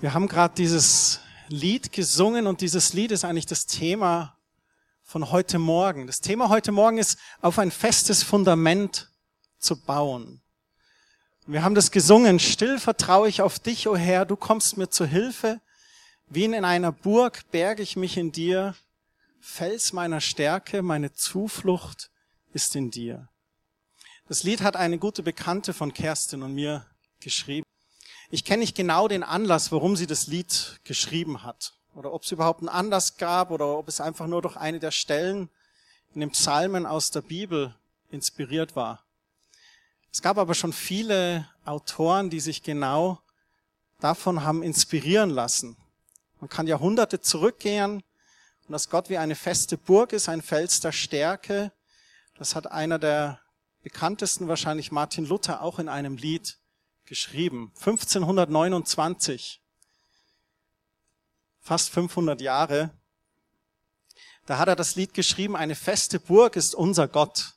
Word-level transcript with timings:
Wir 0.00 0.14
haben 0.14 0.28
gerade 0.28 0.54
dieses 0.54 1.20
Lied 1.48 1.92
gesungen 1.92 2.46
und 2.46 2.62
dieses 2.62 2.94
Lied 2.94 3.10
ist 3.10 3.22
eigentlich 3.22 3.44
das 3.44 3.66
Thema 3.66 4.34
von 5.02 5.30
heute 5.30 5.58
Morgen. 5.58 6.06
Das 6.06 6.22
Thema 6.22 6.48
heute 6.48 6.72
Morgen 6.72 6.96
ist, 6.96 7.18
auf 7.42 7.58
ein 7.58 7.70
festes 7.70 8.22
Fundament 8.22 9.10
zu 9.58 9.78
bauen. 9.78 10.40
Wir 11.46 11.62
haben 11.62 11.74
das 11.74 11.90
gesungen, 11.90 12.38
still 12.38 12.78
vertraue 12.78 13.28
ich 13.28 13.42
auf 13.42 13.58
dich, 13.58 13.88
o 13.88 13.92
oh 13.92 13.96
Herr, 13.96 14.24
du 14.24 14.36
kommst 14.36 14.78
mir 14.78 14.88
zu 14.88 15.04
Hilfe. 15.04 15.60
Wie 16.30 16.44
in 16.44 16.64
einer 16.64 16.92
Burg 16.92 17.50
berge 17.50 17.82
ich 17.82 17.94
mich 17.96 18.16
in 18.16 18.32
dir. 18.32 18.74
Fels 19.38 19.92
meiner 19.92 20.22
Stärke, 20.22 20.80
meine 20.80 21.12
Zuflucht 21.12 22.10
ist 22.54 22.74
in 22.74 22.90
dir. 22.90 23.28
Das 24.28 24.44
Lied 24.44 24.62
hat 24.62 24.76
eine 24.76 24.96
gute 24.96 25.22
Bekannte 25.22 25.74
von 25.74 25.92
Kerstin 25.92 26.42
und 26.42 26.54
mir 26.54 26.86
geschrieben. 27.20 27.66
Ich 28.32 28.44
kenne 28.44 28.60
nicht 28.60 28.76
genau 28.76 29.08
den 29.08 29.24
Anlass, 29.24 29.72
warum 29.72 29.96
sie 29.96 30.06
das 30.06 30.28
Lied 30.28 30.78
geschrieben 30.84 31.42
hat. 31.42 31.74
Oder 31.96 32.12
ob 32.12 32.22
es 32.22 32.30
überhaupt 32.30 32.60
einen 32.60 32.68
Anlass 32.68 33.16
gab 33.16 33.50
oder 33.50 33.76
ob 33.76 33.88
es 33.88 34.00
einfach 34.00 34.28
nur 34.28 34.40
durch 34.40 34.56
eine 34.56 34.78
der 34.78 34.92
Stellen 34.92 35.48
in 36.14 36.20
den 36.20 36.30
Psalmen 36.30 36.86
aus 36.86 37.10
der 37.10 37.22
Bibel 37.22 37.74
inspiriert 38.08 38.76
war. 38.76 39.02
Es 40.12 40.22
gab 40.22 40.38
aber 40.38 40.54
schon 40.54 40.72
viele 40.72 41.48
Autoren, 41.64 42.30
die 42.30 42.38
sich 42.38 42.62
genau 42.62 43.20
davon 43.98 44.44
haben 44.44 44.62
inspirieren 44.62 45.30
lassen. 45.30 45.76
Man 46.38 46.48
kann 46.48 46.68
Jahrhunderte 46.68 47.20
zurückgehen 47.20 48.04
und 48.68 48.72
dass 48.72 48.90
Gott 48.90 49.10
wie 49.10 49.18
eine 49.18 49.34
feste 49.34 49.76
Burg 49.76 50.12
ist, 50.12 50.28
ein 50.28 50.40
Fels 50.40 50.78
der 50.78 50.92
Stärke. 50.92 51.72
Das 52.38 52.54
hat 52.54 52.70
einer 52.70 53.00
der 53.00 53.40
bekanntesten, 53.82 54.46
wahrscheinlich 54.46 54.92
Martin 54.92 55.26
Luther, 55.26 55.62
auch 55.62 55.80
in 55.80 55.88
einem 55.88 56.16
Lied 56.16 56.59
geschrieben. 57.06 57.72
1529, 57.76 59.60
fast 61.60 61.90
500 61.90 62.40
Jahre. 62.40 62.90
Da 64.46 64.58
hat 64.58 64.68
er 64.68 64.76
das 64.76 64.96
Lied 64.96 65.14
geschrieben, 65.14 65.56
eine 65.56 65.74
feste 65.74 66.18
Burg 66.18 66.56
ist 66.56 66.74
unser 66.74 67.08
Gott. 67.08 67.54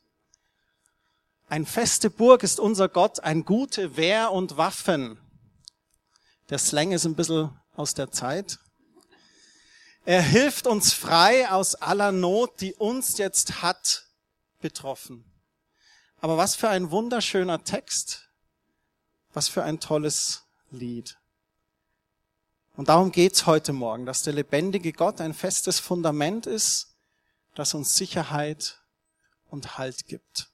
Ein 1.50 1.66
feste 1.66 2.09
Burg 2.09 2.44
ist 2.44 2.59
unser 2.59 2.89
Gott, 2.89 3.19
ein 3.19 3.45
gute 3.45 3.97
Wehr 3.97 4.31
und 4.31 4.58
Waffen. 4.58 5.19
Der 6.50 6.57
Slang 6.57 6.91
ist 6.91 7.05
ein 7.05 7.16
bisschen 7.16 7.57
aus 7.75 7.94
der 7.94 8.11
Zeit. 8.11 8.59
Er 10.05 10.22
hilft 10.22 10.67
uns 10.67 10.94
frei 10.94 11.50
aus 11.50 11.75
aller 11.75 12.11
Not, 12.11 12.59
die 12.59 12.73
uns 12.73 13.17
jetzt 13.17 13.61
hat 13.61 14.05
betroffen. 14.59 15.23
Aber 16.19 16.38
was 16.38 16.55
für 16.55 16.69
ein 16.69 16.91
wunderschöner 16.91 17.63
Text. 17.63 18.22
Was 19.33 19.47
für 19.47 19.63
ein 19.63 19.79
tolles 19.79 20.43
Lied. 20.71 21.17
Und 22.75 22.89
darum 22.89 23.11
geht's 23.11 23.45
heute 23.45 23.73
Morgen, 23.73 24.05
dass 24.05 24.23
der 24.23 24.33
lebendige 24.33 24.93
Gott 24.93 25.21
ein 25.21 25.33
festes 25.33 25.79
Fundament 25.79 26.47
ist, 26.47 26.95
das 27.55 27.73
uns 27.73 27.95
Sicherheit 27.95 28.81
und 29.49 29.77
Halt 29.77 30.07
gibt. 30.07 30.49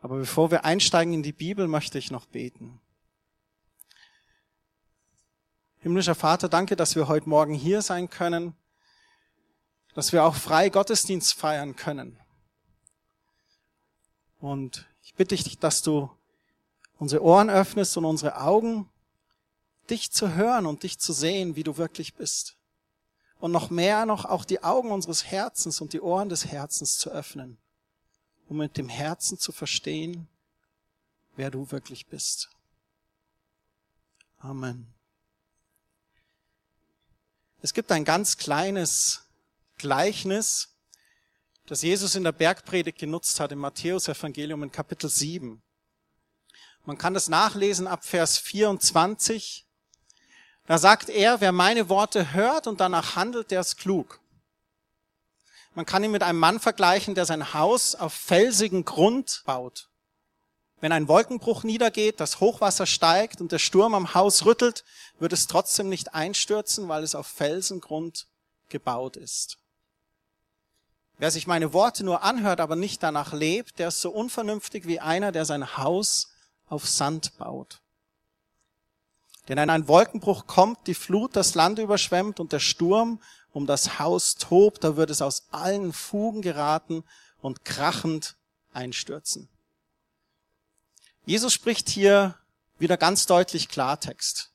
Aber 0.00 0.16
bevor 0.16 0.50
wir 0.50 0.64
einsteigen 0.64 1.12
in 1.12 1.22
die 1.24 1.32
Bibel, 1.32 1.66
möchte 1.66 1.98
ich 1.98 2.10
noch 2.10 2.26
beten. 2.26 2.80
Himmlischer 5.80 6.14
Vater, 6.14 6.48
danke, 6.48 6.76
dass 6.76 6.96
wir 6.96 7.08
heute 7.08 7.28
Morgen 7.28 7.54
hier 7.54 7.82
sein 7.82 8.10
können, 8.10 8.56
dass 9.94 10.12
wir 10.12 10.24
auch 10.24 10.34
frei 10.34 10.68
Gottesdienst 10.68 11.34
feiern 11.34 11.74
können. 11.74 12.20
Und 14.38 14.88
ich 15.02 15.14
bitte 15.14 15.34
dich, 15.34 15.58
dass 15.58 15.82
du 15.82 16.10
unsere 16.98 17.22
Ohren 17.22 17.48
öffnest 17.48 17.96
und 17.96 18.04
unsere 18.04 18.40
Augen, 18.40 18.88
dich 19.88 20.10
zu 20.10 20.34
hören 20.34 20.66
und 20.66 20.82
dich 20.82 20.98
zu 20.98 21.12
sehen, 21.12 21.56
wie 21.56 21.62
du 21.62 21.76
wirklich 21.76 22.14
bist. 22.14 22.56
Und 23.38 23.52
noch 23.52 23.70
mehr 23.70 24.04
noch 24.04 24.24
auch 24.24 24.44
die 24.44 24.62
Augen 24.62 24.90
unseres 24.90 25.24
Herzens 25.24 25.80
und 25.80 25.92
die 25.92 26.00
Ohren 26.00 26.28
des 26.28 26.46
Herzens 26.46 26.98
zu 26.98 27.10
öffnen, 27.10 27.56
um 28.48 28.58
mit 28.58 28.76
dem 28.76 28.88
Herzen 28.88 29.38
zu 29.38 29.52
verstehen, 29.52 30.28
wer 31.36 31.50
du 31.50 31.70
wirklich 31.70 32.06
bist. 32.08 32.50
Amen. 34.38 34.92
Es 37.62 37.74
gibt 37.74 37.90
ein 37.92 38.04
ganz 38.04 38.36
kleines 38.36 39.24
Gleichnis, 39.78 40.74
das 41.66 41.82
Jesus 41.82 42.14
in 42.14 42.24
der 42.24 42.32
Bergpredigt 42.32 42.98
genutzt 42.98 43.40
hat 43.40 43.52
im 43.52 43.58
Matthäus-Evangelium 43.58 44.64
in 44.64 44.72
Kapitel 44.72 45.08
7. 45.08 45.62
Man 46.88 46.96
kann 46.96 47.12
das 47.12 47.28
nachlesen 47.28 47.86
ab 47.86 48.02
Vers 48.02 48.38
24. 48.38 49.66
Da 50.64 50.78
sagt 50.78 51.10
er, 51.10 51.42
wer 51.42 51.52
meine 51.52 51.90
Worte 51.90 52.32
hört 52.32 52.66
und 52.66 52.80
danach 52.80 53.14
handelt, 53.14 53.50
der 53.50 53.60
ist 53.60 53.76
klug. 53.76 54.20
Man 55.74 55.84
kann 55.84 56.02
ihn 56.02 56.12
mit 56.12 56.22
einem 56.22 56.38
Mann 56.38 56.58
vergleichen, 56.58 57.14
der 57.14 57.26
sein 57.26 57.52
Haus 57.52 57.94
auf 57.94 58.14
felsigen 58.14 58.86
Grund 58.86 59.42
baut. 59.44 59.90
Wenn 60.80 60.92
ein 60.92 61.08
Wolkenbruch 61.08 61.62
niedergeht, 61.62 62.20
das 62.20 62.40
Hochwasser 62.40 62.86
steigt 62.86 63.42
und 63.42 63.52
der 63.52 63.58
Sturm 63.58 63.92
am 63.92 64.14
Haus 64.14 64.46
rüttelt, 64.46 64.82
wird 65.18 65.34
es 65.34 65.46
trotzdem 65.46 65.90
nicht 65.90 66.14
einstürzen, 66.14 66.88
weil 66.88 67.02
es 67.02 67.14
auf 67.14 67.26
Felsengrund 67.26 68.28
gebaut 68.70 69.18
ist. 69.18 69.58
Wer 71.18 71.30
sich 71.30 71.46
meine 71.46 71.74
Worte 71.74 72.02
nur 72.02 72.22
anhört, 72.22 72.60
aber 72.60 72.76
nicht 72.76 73.02
danach 73.02 73.34
lebt, 73.34 73.78
der 73.78 73.88
ist 73.88 74.00
so 74.00 74.08
unvernünftig 74.08 74.86
wie 74.86 75.00
einer, 75.00 75.32
der 75.32 75.44
sein 75.44 75.76
Haus 75.76 76.28
auf 76.68 76.88
Sand 76.88 77.36
baut. 77.38 77.80
Denn 79.48 79.56
wenn 79.56 79.70
ein 79.70 79.88
Wolkenbruch 79.88 80.46
kommt, 80.46 80.86
die 80.86 80.94
Flut 80.94 81.34
das 81.34 81.54
Land 81.54 81.78
überschwemmt 81.78 82.38
und 82.38 82.52
der 82.52 82.60
Sturm 82.60 83.20
um 83.52 83.66
das 83.66 83.98
Haus 83.98 84.34
tobt, 84.34 84.84
da 84.84 84.96
wird 84.96 85.10
es 85.10 85.22
aus 85.22 85.48
allen 85.50 85.92
Fugen 85.92 86.42
geraten 86.42 87.02
und 87.40 87.64
krachend 87.64 88.36
einstürzen. 88.72 89.48
Jesus 91.24 91.52
spricht 91.52 91.88
hier 91.88 92.36
wieder 92.78 92.96
ganz 92.96 93.26
deutlich 93.26 93.68
Klartext. 93.68 94.50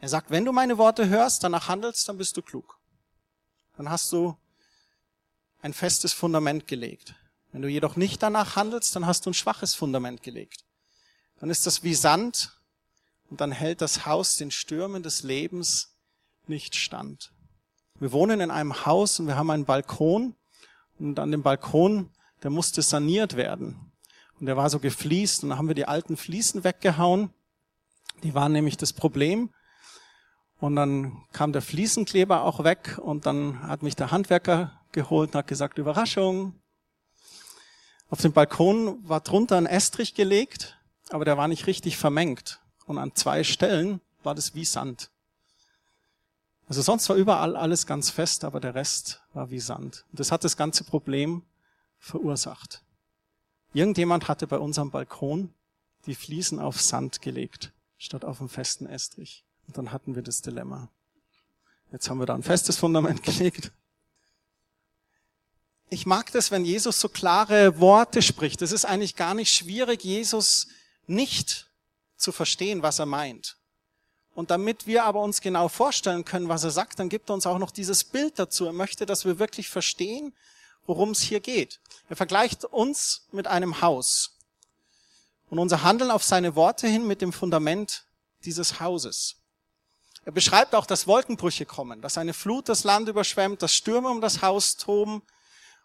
Er 0.00 0.08
sagt, 0.08 0.30
wenn 0.30 0.44
du 0.44 0.52
meine 0.52 0.76
Worte 0.76 1.08
hörst, 1.08 1.44
danach 1.44 1.68
handelst, 1.68 2.08
dann 2.08 2.18
bist 2.18 2.36
du 2.36 2.42
klug. 2.42 2.78
Dann 3.76 3.88
hast 3.88 4.12
du 4.12 4.36
ein 5.62 5.72
festes 5.72 6.12
Fundament 6.12 6.66
gelegt. 6.66 7.14
Wenn 7.54 7.62
du 7.62 7.68
jedoch 7.68 7.94
nicht 7.94 8.20
danach 8.20 8.56
handelst, 8.56 8.96
dann 8.96 9.06
hast 9.06 9.24
du 9.24 9.30
ein 9.30 9.34
schwaches 9.34 9.76
Fundament 9.76 10.24
gelegt. 10.24 10.64
Dann 11.38 11.50
ist 11.50 11.66
das 11.66 11.84
wie 11.84 11.94
Sand 11.94 12.58
und 13.30 13.40
dann 13.40 13.52
hält 13.52 13.80
das 13.80 14.06
Haus 14.06 14.36
den 14.36 14.50
Stürmen 14.50 15.04
des 15.04 15.22
Lebens 15.22 15.94
nicht 16.48 16.74
stand. 16.74 17.32
Wir 18.00 18.10
wohnen 18.10 18.40
in 18.40 18.50
einem 18.50 18.84
Haus 18.86 19.20
und 19.20 19.28
wir 19.28 19.36
haben 19.36 19.50
einen 19.50 19.66
Balkon 19.66 20.34
und 20.98 21.20
an 21.20 21.30
dem 21.30 21.44
Balkon, 21.44 22.10
der 22.42 22.50
musste 22.50 22.82
saniert 22.82 23.36
werden. 23.36 23.92
Und 24.40 24.46
der 24.46 24.56
war 24.56 24.68
so 24.68 24.80
gefliest 24.80 25.44
und 25.44 25.50
dann 25.50 25.58
haben 25.58 25.68
wir 25.68 25.76
die 25.76 25.86
alten 25.86 26.16
Fliesen 26.16 26.64
weggehauen. 26.64 27.30
Die 28.24 28.34
waren 28.34 28.50
nämlich 28.50 28.78
das 28.78 28.92
Problem. 28.92 29.50
Und 30.58 30.74
dann 30.74 31.22
kam 31.30 31.52
der 31.52 31.62
Fliesenkleber 31.62 32.42
auch 32.42 32.64
weg 32.64 32.98
und 33.00 33.26
dann 33.26 33.62
hat 33.62 33.84
mich 33.84 33.94
der 33.94 34.10
Handwerker 34.10 34.80
geholt 34.90 35.30
und 35.30 35.38
hat 35.38 35.46
gesagt, 35.46 35.78
Überraschung, 35.78 36.60
auf 38.14 38.20
dem 38.20 38.32
Balkon 38.32 39.08
war 39.08 39.18
drunter 39.18 39.56
ein 39.56 39.66
Estrich 39.66 40.14
gelegt, 40.14 40.78
aber 41.08 41.24
der 41.24 41.36
war 41.36 41.48
nicht 41.48 41.66
richtig 41.66 41.96
vermengt. 41.96 42.60
Und 42.86 42.96
an 42.96 43.12
zwei 43.16 43.42
Stellen 43.42 44.00
war 44.22 44.36
das 44.36 44.54
wie 44.54 44.64
Sand. 44.64 45.10
Also 46.68 46.80
sonst 46.80 47.08
war 47.08 47.16
überall 47.16 47.56
alles 47.56 47.88
ganz 47.88 48.10
fest, 48.10 48.44
aber 48.44 48.60
der 48.60 48.76
Rest 48.76 49.20
war 49.32 49.50
wie 49.50 49.58
Sand. 49.58 50.04
Und 50.12 50.20
das 50.20 50.30
hat 50.30 50.44
das 50.44 50.56
ganze 50.56 50.84
Problem 50.84 51.42
verursacht. 51.98 52.84
Irgendjemand 53.72 54.28
hatte 54.28 54.46
bei 54.46 54.60
unserem 54.60 54.92
Balkon 54.92 55.52
die 56.06 56.14
Fliesen 56.14 56.60
auf 56.60 56.80
Sand 56.80 57.20
gelegt, 57.20 57.72
statt 57.98 58.24
auf 58.24 58.38
einen 58.38 58.48
festen 58.48 58.86
Estrich. 58.86 59.44
Und 59.66 59.76
dann 59.76 59.90
hatten 59.90 60.14
wir 60.14 60.22
das 60.22 60.40
Dilemma. 60.40 60.88
Jetzt 61.90 62.08
haben 62.08 62.20
wir 62.20 62.26
da 62.26 62.36
ein 62.36 62.44
festes 62.44 62.76
Fundament 62.76 63.22
gelegt 63.24 63.72
ich 65.94 66.06
mag 66.06 66.32
das, 66.32 66.50
wenn 66.50 66.64
Jesus 66.64 66.98
so 66.98 67.08
klare 67.08 67.78
Worte 67.78 68.20
spricht. 68.20 68.62
Es 68.62 68.72
ist 68.72 68.84
eigentlich 68.84 69.14
gar 69.14 69.32
nicht 69.32 69.54
schwierig, 69.54 70.02
Jesus 70.02 70.66
nicht 71.06 71.70
zu 72.16 72.32
verstehen, 72.32 72.82
was 72.82 72.98
er 72.98 73.06
meint. 73.06 73.56
Und 74.34 74.50
damit 74.50 74.88
wir 74.88 75.04
aber 75.04 75.20
uns 75.20 75.40
genau 75.40 75.68
vorstellen 75.68 76.24
können, 76.24 76.48
was 76.48 76.64
er 76.64 76.72
sagt, 76.72 76.98
dann 76.98 77.08
gibt 77.08 77.30
er 77.30 77.34
uns 77.34 77.46
auch 77.46 77.58
noch 77.58 77.70
dieses 77.70 78.02
Bild 78.02 78.40
dazu. 78.40 78.66
Er 78.66 78.72
möchte, 78.72 79.06
dass 79.06 79.24
wir 79.24 79.38
wirklich 79.38 79.68
verstehen, 79.68 80.34
worum 80.84 81.10
es 81.10 81.20
hier 81.20 81.38
geht. 81.38 81.78
Er 82.08 82.16
vergleicht 82.16 82.64
uns 82.64 83.26
mit 83.30 83.46
einem 83.46 83.80
Haus 83.80 84.36
und 85.48 85.60
unser 85.60 85.84
Handeln 85.84 86.10
auf 86.10 86.24
seine 86.24 86.56
Worte 86.56 86.88
hin 86.88 87.06
mit 87.06 87.22
dem 87.22 87.32
Fundament 87.32 88.04
dieses 88.44 88.80
Hauses. 88.80 89.36
Er 90.24 90.32
beschreibt 90.32 90.74
auch, 90.74 90.86
dass 90.86 91.06
Wolkenbrüche 91.06 91.66
kommen, 91.66 92.00
dass 92.00 92.18
eine 92.18 92.34
Flut 92.34 92.68
das 92.68 92.82
Land 92.82 93.08
überschwemmt, 93.08 93.62
dass 93.62 93.72
Stürme 93.72 94.08
um 94.08 94.20
das 94.20 94.42
Haus 94.42 94.76
toben, 94.76 95.22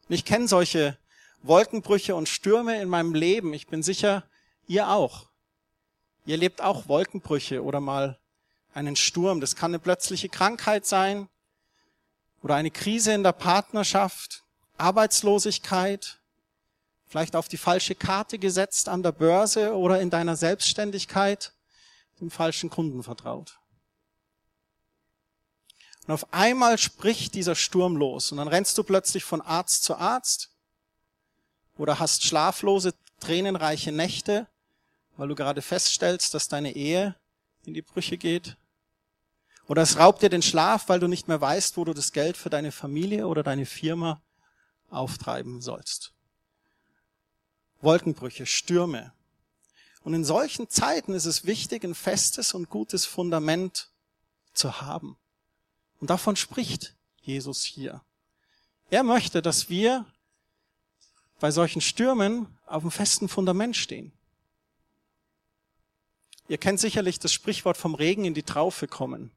und 0.09 0.15
ich 0.15 0.25
kenne 0.25 0.47
solche 0.47 0.97
Wolkenbrüche 1.43 2.15
und 2.15 2.27
Stürme 2.27 2.81
in 2.81 2.89
meinem 2.89 3.13
Leben. 3.13 3.53
Ich 3.53 3.67
bin 3.67 3.83
sicher, 3.83 4.23
ihr 4.67 4.89
auch. 4.89 5.27
Ihr 6.25 6.37
lebt 6.37 6.61
auch 6.61 6.87
Wolkenbrüche 6.87 7.63
oder 7.63 7.79
mal 7.79 8.19
einen 8.73 8.95
Sturm. 8.95 9.39
Das 9.39 9.55
kann 9.55 9.71
eine 9.71 9.79
plötzliche 9.79 10.27
Krankheit 10.27 10.85
sein 10.85 11.29
oder 12.41 12.55
eine 12.55 12.71
Krise 12.71 13.13
in 13.13 13.23
der 13.23 13.33
Partnerschaft, 13.33 14.43
Arbeitslosigkeit, 14.77 16.19
vielleicht 17.05 17.35
auf 17.35 17.47
die 17.47 17.57
falsche 17.57 17.95
Karte 17.95 18.39
gesetzt 18.39 18.89
an 18.89 19.03
der 19.03 19.11
Börse 19.11 19.75
oder 19.75 20.01
in 20.01 20.09
deiner 20.09 20.35
Selbstständigkeit 20.35 21.53
dem 22.19 22.31
falschen 22.31 22.69
Kunden 22.69 23.03
vertraut. 23.03 23.59
Und 26.09 26.13
auf 26.13 26.33
einmal 26.33 26.79
spricht 26.79 27.35
dieser 27.35 27.53
Sturm 27.53 27.95
los 27.95 28.31
und 28.31 28.39
dann 28.39 28.47
rennst 28.47 28.75
du 28.79 28.83
plötzlich 28.83 29.23
von 29.23 29.41
Arzt 29.41 29.83
zu 29.83 29.95
Arzt 29.95 30.49
oder 31.77 31.99
hast 31.99 32.23
schlaflose, 32.23 32.95
tränenreiche 33.19 33.91
Nächte, 33.91 34.47
weil 35.17 35.27
du 35.27 35.35
gerade 35.35 35.61
feststellst, 35.61 36.33
dass 36.33 36.47
deine 36.47 36.75
Ehe 36.75 37.15
in 37.63 37.75
die 37.75 37.83
Brüche 37.83 38.17
geht. 38.17 38.57
Oder 39.67 39.83
es 39.83 39.99
raubt 39.99 40.23
dir 40.23 40.29
den 40.29 40.41
Schlaf, 40.41 40.89
weil 40.89 40.99
du 40.99 41.07
nicht 41.07 41.27
mehr 41.27 41.41
weißt, 41.41 41.77
wo 41.77 41.85
du 41.85 41.93
das 41.93 42.11
Geld 42.11 42.37
für 42.37 42.49
deine 42.49 42.71
Familie 42.71 43.27
oder 43.27 43.43
deine 43.43 43.67
Firma 43.67 44.19
auftreiben 44.89 45.61
sollst. 45.61 46.13
Wolkenbrüche, 47.81 48.47
Stürme. 48.47 49.13
Und 50.01 50.15
in 50.15 50.25
solchen 50.25 50.69
Zeiten 50.69 51.13
ist 51.13 51.25
es 51.25 51.45
wichtig, 51.45 51.83
ein 51.83 51.93
festes 51.93 52.55
und 52.55 52.71
gutes 52.71 53.05
Fundament 53.05 53.91
zu 54.55 54.81
haben. 54.81 55.18
Und 55.99 56.09
davon 56.09 56.35
spricht 56.35 56.95
Jesus 57.21 57.63
hier. 57.63 58.01
Er 58.89 59.03
möchte, 59.03 59.41
dass 59.41 59.69
wir 59.69 60.05
bei 61.39 61.51
solchen 61.51 61.81
Stürmen 61.81 62.47
auf 62.65 62.83
einem 62.83 62.91
festen 62.91 63.29
Fundament 63.29 63.75
stehen. 63.75 64.11
Ihr 66.47 66.57
kennt 66.57 66.79
sicherlich 66.79 67.19
das 67.19 67.31
Sprichwort 67.31 67.77
vom 67.77 67.95
Regen 67.95 68.25
in 68.25 68.33
die 68.33 68.43
Traufe 68.43 68.87
kommen. 68.87 69.31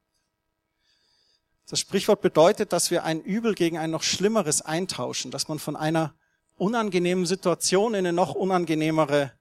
Das 1.67 1.79
Sprichwort 1.79 2.23
bedeutet, 2.23 2.73
dass 2.73 2.91
wir 2.91 3.05
ein 3.05 3.21
Übel 3.21 3.55
gegen 3.55 3.79
ein 3.79 3.91
noch 3.91 4.03
Schlimmeres 4.03 4.63
eintauschen, 4.63 5.31
dass 5.31 5.49
man 5.49 5.59
von 5.59 5.77
einer 5.77 6.15
unangenehmen 6.57 7.27
Situation 7.27 7.95
in 7.95 8.01
eine 8.01 8.13
noch 8.13 8.35
unangenehmere 8.35 9.33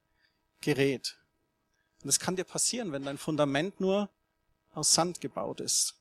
gerät. 0.60 1.18
Und 2.02 2.08
das 2.08 2.20
kann 2.20 2.36
dir 2.36 2.44
passieren, 2.44 2.92
wenn 2.92 3.06
dein 3.06 3.18
Fundament 3.18 3.80
nur 3.80 4.10
aus 4.74 4.94
Sand 4.94 5.22
gebaut 5.22 5.62
ist. 5.62 6.01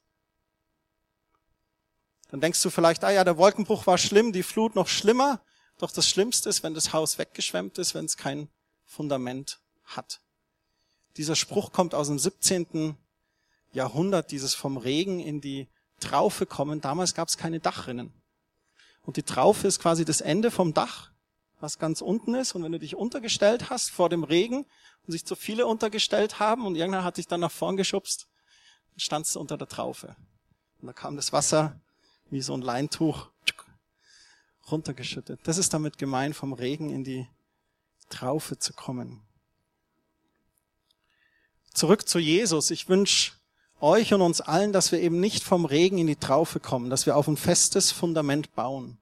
Dann 2.30 2.40
denkst 2.40 2.62
du 2.62 2.70
vielleicht, 2.70 3.02
ah 3.04 3.10
ja, 3.10 3.24
der 3.24 3.36
Wolkenbruch 3.36 3.86
war 3.86 3.98
schlimm, 3.98 4.32
die 4.32 4.42
Flut 4.42 4.76
noch 4.76 4.88
schlimmer. 4.88 5.40
Doch 5.78 5.90
das 5.90 6.08
Schlimmste 6.08 6.48
ist, 6.48 6.62
wenn 6.62 6.74
das 6.74 6.92
Haus 6.92 7.18
weggeschwemmt 7.18 7.78
ist, 7.78 7.94
wenn 7.94 8.04
es 8.04 8.16
kein 8.16 8.48
Fundament 8.84 9.60
hat. 9.84 10.20
Dieser 11.16 11.34
Spruch 11.34 11.72
kommt 11.72 11.94
aus 11.94 12.06
dem 12.06 12.18
17. 12.18 12.96
Jahrhundert, 13.72 14.30
dieses 14.30 14.54
vom 14.54 14.76
Regen 14.76 15.20
in 15.20 15.40
die 15.40 15.68
Traufe 15.98 16.46
kommen. 16.46 16.80
Damals 16.80 17.14
gab 17.14 17.28
es 17.28 17.36
keine 17.36 17.60
Dachrinnen. 17.60 18.12
Und 19.02 19.16
die 19.16 19.22
Traufe 19.22 19.66
ist 19.66 19.80
quasi 19.80 20.04
das 20.04 20.20
Ende 20.20 20.50
vom 20.50 20.72
Dach, 20.72 21.10
was 21.58 21.78
ganz 21.78 22.00
unten 22.00 22.34
ist. 22.34 22.54
Und 22.54 22.62
wenn 22.62 22.72
du 22.72 22.78
dich 22.78 22.94
untergestellt 22.94 23.70
hast 23.70 23.90
vor 23.90 24.08
dem 24.08 24.22
Regen 24.22 24.66
und 25.06 25.12
sich 25.12 25.24
zu 25.24 25.34
viele 25.34 25.66
untergestellt 25.66 26.38
haben 26.38 26.66
und 26.66 26.76
irgendwann 26.76 27.04
hat 27.04 27.16
dich 27.16 27.26
dann 27.26 27.40
nach 27.40 27.50
vorn 27.50 27.76
geschubst, 27.76 28.28
dann 28.90 29.00
standst 29.00 29.34
du 29.34 29.40
unter 29.40 29.56
der 29.56 29.68
Traufe. 29.68 30.14
Und 30.80 30.86
da 30.86 30.92
kam 30.92 31.16
das 31.16 31.32
Wasser 31.32 31.80
wie 32.30 32.42
so 32.42 32.54
ein 32.54 32.62
Leintuch 32.62 33.28
runtergeschüttet. 34.70 35.40
Das 35.44 35.58
ist 35.58 35.74
damit 35.74 35.98
gemein, 35.98 36.32
vom 36.32 36.52
Regen 36.52 36.90
in 36.90 37.04
die 37.04 37.26
Traufe 38.08 38.58
zu 38.58 38.72
kommen. 38.72 39.22
Zurück 41.72 42.08
zu 42.08 42.18
Jesus. 42.18 42.70
Ich 42.70 42.88
wünsche 42.88 43.32
euch 43.80 44.12
und 44.12 44.20
uns 44.20 44.40
allen, 44.40 44.72
dass 44.72 44.92
wir 44.92 45.00
eben 45.00 45.20
nicht 45.20 45.42
vom 45.42 45.64
Regen 45.64 45.98
in 45.98 46.06
die 46.06 46.16
Traufe 46.16 46.60
kommen, 46.60 46.90
dass 46.90 47.06
wir 47.06 47.16
auf 47.16 47.28
ein 47.28 47.36
festes 47.36 47.92
Fundament 47.92 48.54
bauen. 48.54 48.98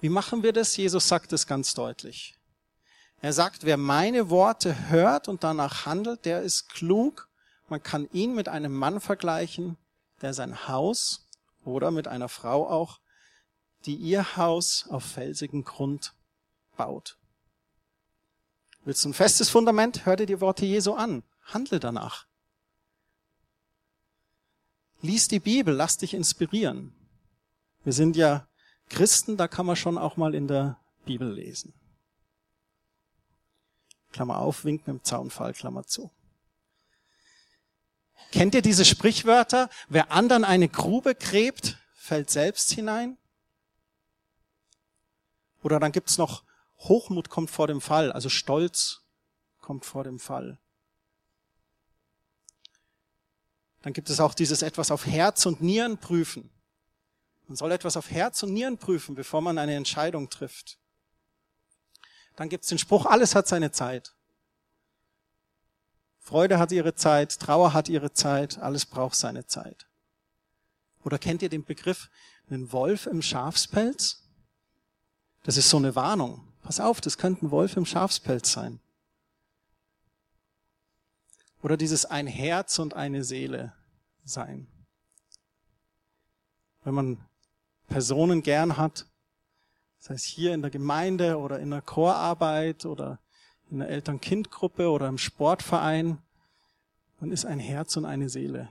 Wie 0.00 0.08
machen 0.08 0.42
wir 0.42 0.52
das? 0.52 0.76
Jesus 0.76 1.08
sagt 1.08 1.32
es 1.32 1.46
ganz 1.46 1.74
deutlich. 1.74 2.36
Er 3.20 3.32
sagt, 3.32 3.64
wer 3.64 3.76
meine 3.76 4.30
Worte 4.30 4.90
hört 4.90 5.26
und 5.26 5.42
danach 5.42 5.86
handelt, 5.86 6.24
der 6.24 6.42
ist 6.42 6.68
klug. 6.68 7.28
Man 7.68 7.82
kann 7.82 8.08
ihn 8.12 8.34
mit 8.34 8.48
einem 8.48 8.72
Mann 8.72 9.00
vergleichen, 9.00 9.76
der 10.22 10.34
sein 10.34 10.68
Haus 10.68 11.28
oder 11.64 11.90
mit 11.90 12.08
einer 12.08 12.28
Frau 12.28 12.68
auch, 12.68 13.00
die 13.86 13.94
ihr 13.94 14.36
Haus 14.36 14.86
auf 14.88 15.04
felsigen 15.04 15.64
Grund 15.64 16.14
baut. 16.76 17.18
Willst 18.84 19.04
du 19.04 19.10
ein 19.10 19.14
festes 19.14 19.50
Fundament? 19.50 20.06
Hör 20.06 20.16
dir 20.16 20.26
die 20.26 20.40
Worte 20.40 20.64
Jesu 20.64 20.94
an. 20.94 21.22
Handle 21.44 21.80
danach. 21.80 22.26
Lies 25.00 25.28
die 25.28 25.40
Bibel, 25.40 25.74
lass 25.74 25.96
dich 25.98 26.14
inspirieren. 26.14 26.92
Wir 27.84 27.92
sind 27.92 28.16
ja 28.16 28.48
Christen, 28.88 29.36
da 29.36 29.46
kann 29.46 29.66
man 29.66 29.76
schon 29.76 29.98
auch 29.98 30.16
mal 30.16 30.34
in 30.34 30.48
der 30.48 30.80
Bibel 31.04 31.32
lesen. 31.32 31.72
Klammer 34.12 34.38
auf, 34.38 34.64
winken 34.64 34.94
im 34.94 35.04
Zaunfall, 35.04 35.52
Klammer 35.52 35.84
zu. 35.86 36.10
Kennt 38.32 38.54
ihr 38.54 38.62
diese 38.62 38.84
Sprichwörter? 38.84 39.70
Wer 39.88 40.12
anderen 40.12 40.44
eine 40.44 40.68
Grube 40.68 41.14
gräbt, 41.14 41.78
fällt 41.94 42.30
selbst 42.30 42.72
hinein? 42.72 43.16
Oder 45.62 45.80
dann 45.80 45.92
gibt's 45.92 46.18
noch 46.18 46.44
Hochmut 46.78 47.28
kommt 47.28 47.50
vor 47.50 47.66
dem 47.66 47.80
Fall, 47.80 48.12
also 48.12 48.28
Stolz 48.28 49.02
kommt 49.60 49.84
vor 49.84 50.04
dem 50.04 50.18
Fall. 50.18 50.58
Dann 53.82 53.92
gibt 53.92 54.10
es 54.10 54.20
auch 54.20 54.34
dieses 54.34 54.62
etwas 54.62 54.90
auf 54.90 55.06
Herz 55.06 55.46
und 55.46 55.60
Nieren 55.60 55.98
prüfen. 55.98 56.50
Man 57.46 57.56
soll 57.56 57.72
etwas 57.72 57.96
auf 57.96 58.10
Herz 58.10 58.42
und 58.42 58.52
Nieren 58.52 58.78
prüfen, 58.78 59.14
bevor 59.14 59.40
man 59.40 59.58
eine 59.58 59.74
Entscheidung 59.74 60.28
trifft. 60.28 60.78
Dann 62.36 62.48
gibt 62.48 62.64
es 62.64 62.68
den 62.68 62.78
Spruch, 62.78 63.06
alles 63.06 63.34
hat 63.34 63.48
seine 63.48 63.72
Zeit. 63.72 64.14
Freude 66.28 66.58
hat 66.58 66.72
ihre 66.72 66.94
Zeit, 66.94 67.40
Trauer 67.40 67.72
hat 67.72 67.88
ihre 67.88 68.12
Zeit, 68.12 68.58
alles 68.58 68.84
braucht 68.84 69.14
seine 69.14 69.46
Zeit. 69.46 69.86
Oder 71.02 71.18
kennt 71.18 71.40
ihr 71.40 71.48
den 71.48 71.64
Begriff, 71.64 72.10
einen 72.50 72.70
Wolf 72.70 73.06
im 73.06 73.22
Schafspelz? 73.22 74.28
Das 75.44 75.56
ist 75.56 75.70
so 75.70 75.78
eine 75.78 75.94
Warnung. 75.94 76.46
Pass 76.62 76.80
auf, 76.80 77.00
das 77.00 77.16
könnte 77.16 77.46
ein 77.46 77.50
Wolf 77.50 77.78
im 77.78 77.86
Schafspelz 77.86 78.52
sein. 78.52 78.78
Oder 81.62 81.78
dieses 81.78 82.04
ein 82.04 82.26
Herz 82.26 82.78
und 82.78 82.92
eine 82.92 83.24
Seele 83.24 83.72
sein. 84.22 84.68
Wenn 86.84 86.92
man 86.92 87.26
Personen 87.86 88.42
gern 88.42 88.76
hat, 88.76 89.06
das 89.96 90.10
heißt 90.10 90.26
hier 90.26 90.52
in 90.52 90.60
der 90.60 90.70
Gemeinde 90.70 91.38
oder 91.38 91.58
in 91.58 91.70
der 91.70 91.80
Chorarbeit 91.80 92.84
oder 92.84 93.18
in 93.70 93.78
der 93.78 93.88
Eltern-Kind-Gruppe 93.88 94.90
oder 94.90 95.08
im 95.08 95.16
Sportverein. 95.16 96.18
Man 97.18 97.32
ist 97.32 97.44
ein 97.44 97.58
Herz 97.58 97.96
und 97.96 98.04
eine 98.04 98.28
Seele. 98.28 98.68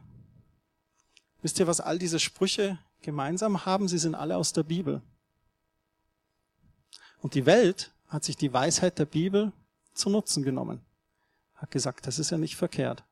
Wisst 1.41 1.59
ihr, 1.59 1.67
was 1.67 1.81
all 1.81 1.99
diese 1.99 2.19
Sprüche 2.19 2.79
gemeinsam 3.01 3.65
haben? 3.65 3.87
Sie 3.87 3.97
sind 3.97 4.15
alle 4.15 4.37
aus 4.37 4.53
der 4.53 4.63
Bibel. 4.63 5.01
Und 7.21 7.33
die 7.33 7.45
Welt 7.45 7.91
hat 8.07 8.23
sich 8.23 8.37
die 8.37 8.53
Weisheit 8.53 8.99
der 8.99 9.05
Bibel 9.05 9.51
zu 9.93 10.09
Nutzen 10.09 10.43
genommen. 10.43 10.81
Hat 11.55 11.71
gesagt, 11.71 12.07
das 12.07 12.19
ist 12.19 12.29
ja 12.29 12.37
nicht 12.37 12.55
verkehrt. 12.55 13.03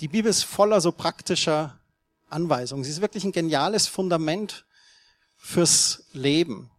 Die 0.00 0.08
Bibel 0.08 0.30
ist 0.30 0.42
voller 0.44 0.80
so 0.80 0.92
praktischer 0.92 1.78
Anweisungen. 2.28 2.84
Sie 2.84 2.90
ist 2.90 3.00
wirklich 3.00 3.24
ein 3.24 3.32
geniales 3.32 3.86
Fundament 3.86 4.64
fürs 5.36 6.06
Leben. 6.12 6.70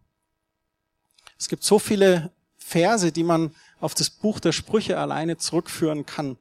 Es 1.38 1.48
gibt 1.48 1.62
so 1.62 1.78
viele 1.78 2.32
Verse, 2.56 3.12
die 3.12 3.24
man 3.24 3.54
auf 3.80 3.94
das 3.94 4.10
Buch 4.10 4.40
der 4.40 4.52
Sprüche 4.52 4.98
alleine 4.98 5.36
zurückführen 5.36 6.06
kann. 6.06 6.38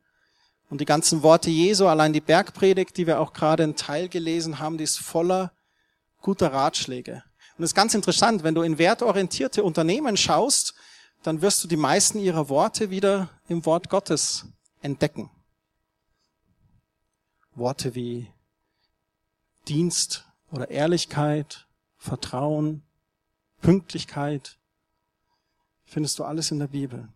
Und 0.69 0.81
die 0.81 0.85
ganzen 0.85 1.23
Worte 1.23 1.49
Jesu, 1.49 1.87
allein 1.87 2.13
die 2.13 2.21
Bergpredigt, 2.21 2.97
die 2.97 3.05
wir 3.05 3.19
auch 3.19 3.33
gerade 3.33 3.63
in 3.63 3.75
Teil 3.75 4.09
gelesen 4.09 4.59
haben, 4.59 4.77
die 4.77 4.83
ist 4.83 4.97
voller 4.97 5.51
guter 6.21 6.51
Ratschläge. 6.51 7.23
Und 7.57 7.63
es 7.63 7.71
ist 7.71 7.75
ganz 7.75 7.93
interessant, 7.93 8.43
wenn 8.43 8.55
du 8.55 8.63
in 8.63 8.79
wertorientierte 8.79 9.63
Unternehmen 9.63 10.17
schaust, 10.17 10.73
dann 11.21 11.41
wirst 11.41 11.63
du 11.63 11.67
die 11.67 11.77
meisten 11.77 12.19
ihrer 12.19 12.49
Worte 12.49 12.89
wieder 12.89 13.29
im 13.47 13.65
Wort 13.65 13.89
Gottes 13.89 14.47
entdecken. 14.81 15.29
Worte 17.55 17.93
wie 17.93 18.27
Dienst 19.67 20.25
oder 20.51 20.69
Ehrlichkeit, 20.69 21.67
Vertrauen, 21.97 22.83
Pünktlichkeit, 23.61 24.57
findest 25.85 26.19
du 26.19 26.23
alles 26.23 26.51
in 26.51 26.59
der 26.59 26.67
Bibel. 26.67 27.07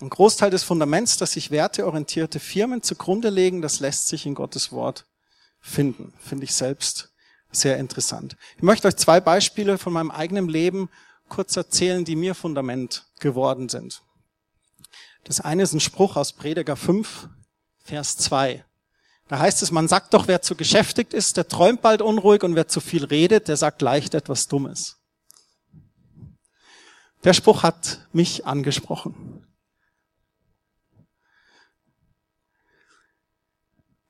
Ein 0.00 0.10
Großteil 0.10 0.50
des 0.50 0.64
Fundaments, 0.64 1.16
das 1.16 1.32
sich 1.32 1.50
werteorientierte 1.50 2.40
Firmen 2.40 2.82
zugrunde 2.82 3.28
legen, 3.28 3.62
das 3.62 3.80
lässt 3.80 4.08
sich 4.08 4.26
in 4.26 4.34
Gottes 4.34 4.72
Wort 4.72 5.06
finden, 5.60 6.12
finde 6.18 6.44
ich 6.44 6.54
selbst 6.54 7.12
sehr 7.52 7.76
interessant. 7.76 8.36
Ich 8.56 8.62
möchte 8.62 8.88
euch 8.88 8.96
zwei 8.96 9.20
Beispiele 9.20 9.78
von 9.78 9.92
meinem 9.92 10.10
eigenen 10.10 10.48
Leben 10.48 10.88
kurz 11.28 11.56
erzählen, 11.56 12.04
die 12.04 12.16
mir 12.16 12.34
Fundament 12.34 13.06
geworden 13.20 13.68
sind. 13.68 14.02
Das 15.24 15.40
eine 15.40 15.62
ist 15.62 15.72
ein 15.72 15.80
Spruch 15.80 16.16
aus 16.16 16.32
Prediger 16.32 16.76
5, 16.76 17.28
Vers 17.84 18.16
2. 18.16 18.64
Da 19.28 19.38
heißt 19.38 19.62
es, 19.62 19.70
man 19.70 19.88
sagt 19.88 20.14
doch, 20.14 20.26
wer 20.28 20.42
zu 20.42 20.56
geschäftigt 20.56 21.14
ist, 21.14 21.36
der 21.36 21.48
träumt 21.48 21.80
bald 21.80 22.02
unruhig 22.02 22.42
und 22.42 22.56
wer 22.56 22.68
zu 22.68 22.80
viel 22.80 23.04
redet, 23.04 23.48
der 23.48 23.56
sagt 23.56 23.82
leicht 23.82 24.14
etwas 24.14 24.48
Dummes. 24.48 24.98
Der 27.24 27.34
Spruch 27.34 27.62
hat 27.62 28.08
mich 28.12 28.46
angesprochen. 28.46 29.46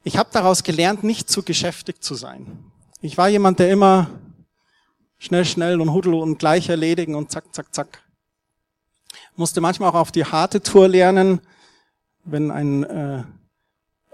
Ich 0.05 0.17
habe 0.17 0.31
daraus 0.33 0.65
gelernt, 0.65 1.05
nicht 1.05 1.31
zu 1.31 1.43
geschäftig 1.43 2.03
zu 2.03 2.15
sein. 2.15 2.65
Ich 3.01 3.19
war 3.19 3.29
jemand, 3.29 3.59
der 3.61 3.71
immer 3.71 4.11
schnell, 5.19 5.45
schnell 5.45 5.81
und 5.81 5.93
huddel 5.93 6.15
und 6.15 6.39
gleich 6.39 6.69
erledigen 6.69 7.15
und 7.15 7.31
zack, 7.31 7.55
zack, 7.55 7.73
zack. 7.73 8.03
Musste 9.37 9.61
manchmal 9.61 9.91
auch 9.91 9.95
auf 9.95 10.13
die 10.13 10.25
harte 10.25 10.61
Tour 10.61 10.89
lernen, 10.89 11.41
wenn 12.25 12.51
ein 12.51 12.83
äh, 12.85 13.25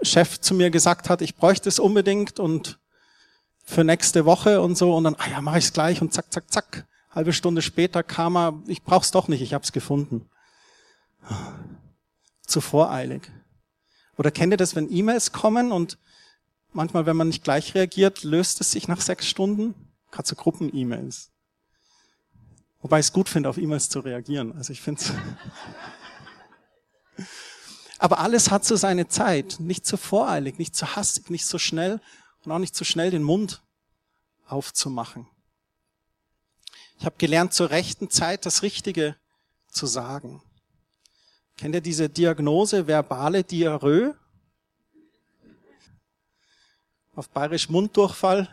Chef 0.01 0.39
zu 0.39 0.53
mir 0.53 0.69
gesagt 0.69 1.09
hat, 1.09 1.21
ich 1.21 1.35
bräuchte 1.35 1.69
es 1.69 1.79
unbedingt 1.79 2.39
und 2.39 2.79
für 3.63 3.83
nächste 3.83 4.25
Woche 4.25 4.61
und 4.61 4.77
so 4.77 4.95
und 4.95 5.03
dann, 5.03 5.15
ah 5.15 5.29
ja, 5.29 5.41
mache 5.41 5.59
ich 5.59 5.65
es 5.65 5.73
gleich 5.73 6.01
und 6.01 6.13
zack, 6.13 6.31
zack, 6.31 6.51
zack. 6.51 6.87
Halbe 7.09 7.33
Stunde 7.33 7.61
später 7.61 8.03
kam 8.03 8.37
er, 8.37 8.53
ich 8.67 8.83
brauch's 8.83 9.11
doch 9.11 9.27
nicht, 9.27 9.41
ich 9.41 9.53
hab's 9.53 9.71
gefunden. 9.71 10.29
Zu 12.45 12.61
voreilig. 12.61 13.29
Oder 14.19 14.31
kennt 14.31 14.51
ihr 14.51 14.57
das, 14.57 14.75
wenn 14.75 14.91
E-Mails 14.91 15.31
kommen 15.31 15.71
und 15.71 15.97
manchmal, 16.73 17.05
wenn 17.05 17.15
man 17.15 17.29
nicht 17.29 17.41
gleich 17.41 17.73
reagiert, 17.73 18.25
löst 18.25 18.59
es 18.59 18.69
sich 18.69 18.89
nach 18.89 18.99
sechs 18.99 19.25
Stunden? 19.25 19.73
Gerade 20.11 20.27
so 20.27 20.35
Gruppen-E-Mails. 20.35 21.31
Wobei 22.81 22.99
ich 22.99 23.05
es 23.05 23.13
gut 23.13 23.29
finde, 23.29 23.47
auf 23.47 23.57
E-Mails 23.57 23.87
zu 23.87 24.01
reagieren. 24.01 24.51
Also 24.57 24.73
ich 24.73 24.81
finde 24.81 25.01
Aber 27.97 28.19
alles 28.19 28.51
hat 28.51 28.65
so 28.65 28.75
seine 28.75 29.07
Zeit. 29.07 29.61
Nicht 29.61 29.85
zu 29.85 29.95
voreilig, 29.95 30.59
nicht 30.59 30.75
zu 30.75 30.97
hastig, 30.97 31.29
nicht 31.29 31.45
so 31.45 31.57
schnell 31.57 32.01
und 32.43 32.51
auch 32.51 32.59
nicht 32.59 32.75
zu 32.75 32.83
schnell 32.83 33.11
den 33.11 33.23
Mund 33.23 33.63
aufzumachen. 34.47 35.27
Ich 36.97 37.05
habe 37.05 37.15
gelernt, 37.17 37.53
zur 37.53 37.69
rechten 37.69 38.09
Zeit 38.09 38.45
das 38.45 38.63
Richtige 38.63 39.15
zu 39.69 39.85
sagen. 39.85 40.43
Kennt 41.59 41.75
ihr 41.75 41.81
diese 41.81 42.07
Diagnose 42.07 42.87
verbale 42.87 43.43
Diarrhoe? 43.43 44.15
Auf 47.15 47.29
bayerisch 47.31 47.67
Munddurchfall. 47.67 48.47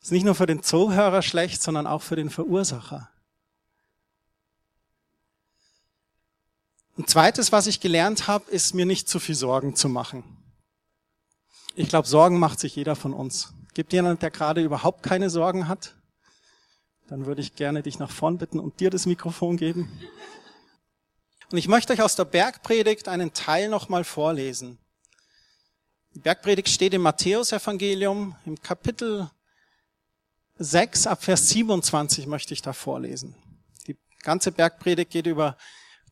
Ist 0.00 0.12
nicht 0.12 0.22
nur 0.22 0.36
für 0.36 0.46
den 0.46 0.62
Zuhörer 0.62 1.22
schlecht, 1.22 1.60
sondern 1.60 1.88
auch 1.88 2.02
für 2.02 2.14
den 2.14 2.30
Verursacher. 2.30 3.10
Und 6.96 7.10
zweites, 7.10 7.50
was 7.50 7.66
ich 7.66 7.80
gelernt 7.80 8.28
habe, 8.28 8.48
ist 8.48 8.74
mir 8.74 8.86
nicht 8.86 9.08
zu 9.08 9.18
viel 9.18 9.34
Sorgen 9.34 9.74
zu 9.74 9.88
machen. 9.88 10.22
Ich 11.74 11.88
glaube, 11.88 12.06
Sorgen 12.06 12.38
macht 12.38 12.60
sich 12.60 12.76
jeder 12.76 12.94
von 12.94 13.12
uns. 13.12 13.52
Gibt 13.74 13.92
jemand, 13.92 14.22
der 14.22 14.30
gerade 14.30 14.62
überhaupt 14.62 15.02
keine 15.02 15.30
Sorgen 15.30 15.66
hat? 15.66 15.96
Dann 17.08 17.26
würde 17.26 17.40
ich 17.40 17.56
gerne 17.56 17.82
dich 17.82 17.98
nach 17.98 18.12
vorn 18.12 18.38
bitten 18.38 18.60
und 18.60 18.78
dir 18.78 18.90
das 18.90 19.06
Mikrofon 19.06 19.56
geben. 19.56 19.90
Und 21.50 21.58
ich 21.58 21.68
möchte 21.68 21.92
euch 21.92 22.02
aus 22.02 22.16
der 22.16 22.24
Bergpredigt 22.24 23.08
einen 23.08 23.32
Teil 23.32 23.68
nochmal 23.68 24.04
vorlesen. 24.04 24.78
Die 26.14 26.20
Bergpredigt 26.20 26.68
steht 26.68 26.94
im 26.94 27.02
Matthäusevangelium 27.02 28.36
im 28.46 28.60
Kapitel 28.60 29.30
6 30.58 31.08
ab 31.08 31.24
Vers 31.24 31.48
27 31.48 32.26
möchte 32.28 32.54
ich 32.54 32.62
da 32.62 32.72
vorlesen. 32.72 33.34
Die 33.88 33.96
ganze 34.22 34.52
Bergpredigt 34.52 35.10
geht 35.10 35.26
über 35.26 35.56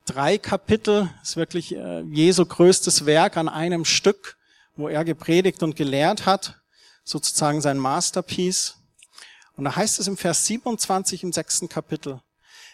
drei 0.04 0.36
Kapitel, 0.36 1.08
ist 1.22 1.36
wirklich 1.36 1.76
äh, 1.76 2.00
Jesu 2.02 2.44
größtes 2.44 3.06
Werk 3.06 3.36
an 3.36 3.48
einem 3.48 3.84
Stück, 3.84 4.36
wo 4.74 4.88
er 4.88 5.04
gepredigt 5.04 5.62
und 5.62 5.76
gelehrt 5.76 6.26
hat 6.26 6.60
sozusagen 7.04 7.60
sein 7.60 7.78
Masterpiece. 7.78 8.78
Und 9.56 9.64
da 9.64 9.76
heißt 9.76 10.00
es 10.00 10.08
im 10.08 10.16
Vers 10.16 10.46
27 10.46 11.22
im 11.22 11.32
sechsten 11.32 11.68
Kapitel, 11.68 12.20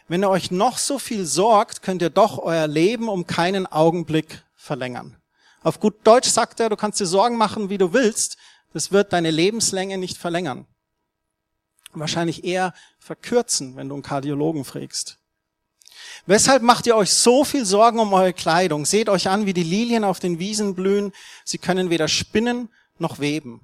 wenn 0.09 0.25
ihr 0.25 0.31
euch 0.31 0.51
noch 0.51 0.79
so 0.79 0.99
viel 0.99 1.27
sorgt, 1.27 1.83
könnt 1.83 2.03
ihr 2.03 2.11
doch 2.11 2.39
euer 2.39 2.67
Leben 2.67 3.09
um 3.09 3.27
keinen 3.27 3.67
Augenblick 3.67 4.43
verlängern. 4.57 5.17
Auf 5.63 5.81
gut 5.81 5.95
Deutsch 6.05 6.29
sagt 6.29 6.61
er, 6.61 6.69
du 6.69 6.77
kannst 6.77 7.01
dir 7.01 7.07
Sorgen 7.07 7.37
machen, 7.37 7.69
wie 7.69 7.79
du 7.79 7.93
willst, 7.93 8.39
das 8.73 8.91
wird 8.93 9.13
deine 9.13 9.31
Lebenslänge 9.31 9.99
nicht 9.99 10.17
verlängern. 10.17 10.67
Wahrscheinlich 11.93 12.45
eher 12.45 12.75
verkürzen, 12.99 13.77
wenn 13.77 13.89
du 13.89 13.95
einen 13.95 14.03
Kardiologen 14.03 14.65
fragst. 14.65 15.19
Weshalb 16.27 16.63
macht 16.63 16.87
ihr 16.87 16.97
euch 16.97 17.13
so 17.13 17.45
viel 17.45 17.65
Sorgen 17.65 17.99
um 17.99 18.13
eure 18.13 18.33
Kleidung? 18.33 18.85
Seht 18.85 19.09
euch 19.09 19.29
an, 19.29 19.47
wie 19.47 19.55
die 19.55 19.63
Lilien 19.63 20.05
auf 20.05 20.21
den 20.21 20.39
Wiesen 20.39 20.75
blühen. 20.75 21.13
Sie 21.45 21.59
können 21.59 21.91
weder 21.91 22.09
spinnen 22.09 22.69
noch 22.99 23.19
weben. 23.19 23.61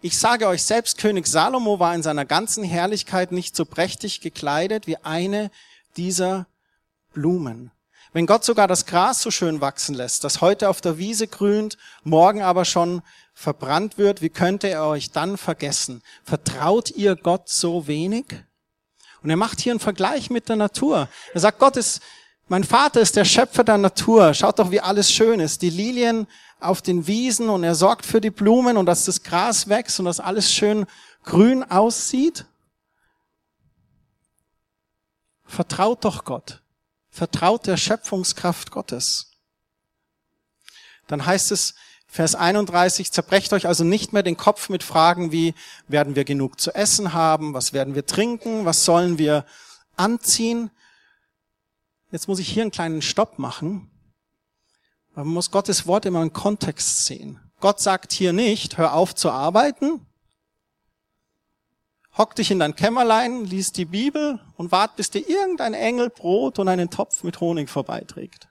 Ich 0.00 0.16
sage 0.16 0.46
euch, 0.46 0.62
selbst 0.62 0.98
König 0.98 1.26
Salomo 1.26 1.80
war 1.80 1.92
in 1.92 2.04
seiner 2.04 2.24
ganzen 2.24 2.62
Herrlichkeit 2.62 3.32
nicht 3.32 3.56
so 3.56 3.64
prächtig 3.64 4.20
gekleidet 4.20 4.86
wie 4.86 4.96
eine 4.98 5.50
dieser 5.96 6.46
Blumen. 7.12 7.72
Wenn 8.12 8.26
Gott 8.26 8.44
sogar 8.44 8.68
das 8.68 8.86
Gras 8.86 9.20
so 9.20 9.32
schön 9.32 9.60
wachsen 9.60 9.96
lässt, 9.96 10.22
das 10.22 10.40
heute 10.40 10.68
auf 10.68 10.80
der 10.80 10.98
Wiese 10.98 11.26
grünt, 11.26 11.78
morgen 12.04 12.42
aber 12.42 12.64
schon 12.64 13.02
verbrannt 13.34 13.98
wird, 13.98 14.22
wie 14.22 14.28
könnte 14.28 14.68
er 14.68 14.86
euch 14.86 15.10
dann 15.10 15.36
vergessen? 15.36 16.00
Vertraut 16.22 16.92
ihr 16.92 17.16
Gott 17.16 17.48
so 17.48 17.88
wenig? 17.88 18.26
Und 19.24 19.30
er 19.30 19.36
macht 19.36 19.58
hier 19.58 19.72
einen 19.72 19.80
Vergleich 19.80 20.30
mit 20.30 20.48
der 20.48 20.54
Natur. 20.54 21.08
Er 21.34 21.40
sagt, 21.40 21.58
Gott 21.58 21.76
ist, 21.76 22.02
mein 22.48 22.64
Vater 22.64 23.00
ist 23.00 23.16
der 23.16 23.24
Schöpfer 23.24 23.62
der 23.62 23.78
Natur. 23.78 24.32
Schaut 24.34 24.58
doch, 24.58 24.70
wie 24.70 24.80
alles 24.80 25.12
schön 25.12 25.38
ist. 25.38 25.62
Die 25.62 25.70
Lilien 25.70 26.26
auf 26.60 26.82
den 26.82 27.06
Wiesen 27.06 27.48
und 27.50 27.62
er 27.62 27.74
sorgt 27.74 28.04
für 28.04 28.20
die 28.20 28.30
Blumen 28.30 28.76
und 28.76 28.86
dass 28.86 29.04
das 29.04 29.22
Gras 29.22 29.68
wächst 29.68 29.98
und 29.98 30.06
dass 30.06 30.18
alles 30.18 30.52
schön 30.52 30.86
grün 31.24 31.62
aussieht? 31.62 32.46
Vertraut 35.44 36.04
doch 36.04 36.24
Gott. 36.24 36.62
Vertraut 37.10 37.66
der 37.66 37.76
Schöpfungskraft 37.76 38.70
Gottes. 38.70 39.32
Dann 41.06 41.24
heißt 41.24 41.52
es, 41.52 41.74
Vers 42.06 42.34
31, 42.34 43.12
zerbrecht 43.12 43.52
euch 43.52 43.66
also 43.66 43.84
nicht 43.84 44.14
mehr 44.14 44.22
den 44.22 44.38
Kopf 44.38 44.70
mit 44.70 44.82
Fragen 44.82 45.30
wie, 45.30 45.54
werden 45.86 46.16
wir 46.16 46.24
genug 46.24 46.58
zu 46.58 46.74
essen 46.74 47.12
haben? 47.12 47.52
Was 47.52 47.74
werden 47.74 47.94
wir 47.94 48.06
trinken? 48.06 48.64
Was 48.64 48.86
sollen 48.86 49.18
wir 49.18 49.44
anziehen? 49.96 50.70
Jetzt 52.10 52.28
muss 52.28 52.38
ich 52.38 52.48
hier 52.48 52.62
einen 52.62 52.70
kleinen 52.70 53.02
Stopp 53.02 53.38
machen. 53.38 53.90
Man 55.14 55.26
muss 55.26 55.50
Gottes 55.50 55.86
Wort 55.86 56.06
immer 56.06 56.22
im 56.22 56.32
Kontext 56.32 57.04
sehen. 57.04 57.40
Gott 57.60 57.80
sagt 57.80 58.12
hier 58.12 58.32
nicht, 58.32 58.78
hör 58.78 58.94
auf 58.94 59.14
zu 59.14 59.30
arbeiten, 59.30 60.06
hock 62.16 62.34
dich 62.34 62.50
in 62.50 62.60
dein 62.60 62.76
Kämmerlein, 62.76 63.44
lies 63.44 63.72
die 63.72 63.84
Bibel 63.84 64.40
und 64.56 64.70
wart, 64.72 64.96
bis 64.96 65.10
dir 65.10 65.28
irgendein 65.28 65.74
Engel 65.74 66.08
Brot 66.08 66.58
und 66.58 66.68
einen 66.68 66.90
Topf 66.90 67.24
mit 67.24 67.40
Honig 67.40 67.68
vorbeiträgt. 67.68 68.48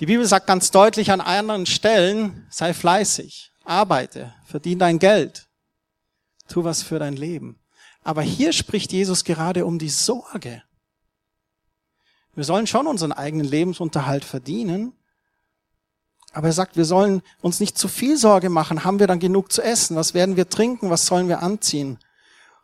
Die 0.00 0.06
Bibel 0.06 0.26
sagt 0.26 0.46
ganz 0.46 0.70
deutlich 0.70 1.10
an 1.10 1.20
anderen 1.20 1.64
Stellen, 1.64 2.46
sei 2.50 2.74
fleißig, 2.74 3.52
arbeite, 3.64 4.34
verdien 4.44 4.78
dein 4.78 4.98
Geld, 4.98 5.48
tu 6.48 6.64
was 6.64 6.82
für 6.82 6.98
dein 6.98 7.16
Leben. 7.16 7.58
Aber 8.02 8.22
hier 8.22 8.52
spricht 8.52 8.92
Jesus 8.92 9.24
gerade 9.24 9.64
um 9.64 9.78
die 9.78 9.88
Sorge. 9.88 10.62
Wir 12.36 12.44
sollen 12.44 12.66
schon 12.66 12.86
unseren 12.86 13.12
eigenen 13.12 13.46
Lebensunterhalt 13.46 14.24
verdienen. 14.24 14.92
Aber 16.32 16.48
er 16.48 16.52
sagt, 16.52 16.76
wir 16.76 16.84
sollen 16.84 17.22
uns 17.40 17.60
nicht 17.60 17.78
zu 17.78 17.88
viel 17.88 18.18
Sorge 18.18 18.50
machen. 18.50 18.84
Haben 18.84 18.98
wir 18.98 19.06
dann 19.06 19.18
genug 19.18 19.50
zu 19.50 19.62
essen? 19.62 19.96
Was 19.96 20.12
werden 20.12 20.36
wir 20.36 20.48
trinken? 20.50 20.90
Was 20.90 21.06
sollen 21.06 21.28
wir 21.28 21.42
anziehen? 21.42 21.98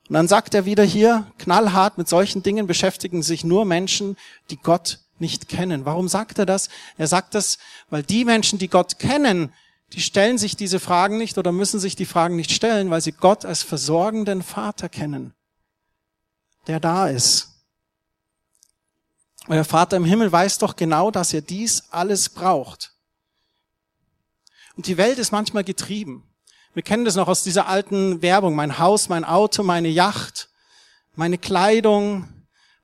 Und 0.09 0.14
dann 0.14 0.29
sagt 0.29 0.55
er 0.55 0.67
wieder 0.67 0.85
hier, 0.85 1.26
knallhart, 1.38 1.97
mit 1.97 2.07
solchen 2.07 2.43
Dingen 2.43 2.67
beschäftigen 2.67 3.23
sich 3.23 3.45
nur 3.45 3.64
Menschen, 3.64 4.19
die 4.50 4.59
Gott 4.59 4.99
nicht 5.19 5.49
kennen. 5.49 5.87
Warum 5.87 6.07
sagt 6.07 6.38
er 6.38 6.45
das? 6.45 6.69
Er 6.99 7.07
sagt 7.07 7.35
das, 7.35 7.57
weil 7.88 8.02
die 8.02 8.26
Menschen, 8.26 8.59
die 8.59 8.69
Gott 8.69 8.99
kennen, 8.99 9.55
die 9.95 10.02
stellen 10.02 10.37
sich 10.37 10.55
diese 10.55 10.81
Fragen 10.81 11.17
nicht 11.17 11.38
oder 11.38 11.50
müssen 11.52 11.81
sich 11.81 11.97
die 11.97 12.05
Fragen 12.05 12.37
nicht 12.37 12.50
stellen, 12.50 12.91
weil 12.91 13.00
sie 13.00 13.12
Gott 13.12 13.47
als 13.47 13.62
versorgenden 13.62 14.43
Vater 14.43 14.91
kennen, 14.91 15.33
der 16.67 16.81
da 16.81 17.07
ist. 17.07 17.51
Euer 19.49 19.64
Vater 19.64 19.96
im 19.96 20.04
Himmel 20.04 20.30
weiß 20.30 20.58
doch 20.58 20.76
genau, 20.76 21.11
dass 21.11 21.34
er 21.34 21.40
dies 21.42 21.84
alles 21.90 22.28
braucht. 22.28 22.94
Und 24.76 24.87
die 24.87 24.96
Welt 24.96 25.18
ist 25.18 25.32
manchmal 25.32 25.64
getrieben. 25.64 26.28
Wir 26.75 26.82
kennen 26.82 27.04
das 27.04 27.16
noch 27.16 27.28
aus 27.28 27.42
dieser 27.42 27.66
alten 27.66 28.22
Werbung. 28.22 28.54
Mein 28.54 28.78
Haus, 28.78 29.08
mein 29.08 29.25
Auto, 29.25 29.62
meine 29.62 29.88
Yacht, 29.88 30.49
meine 31.14 31.38
Kleidung, 31.38 32.28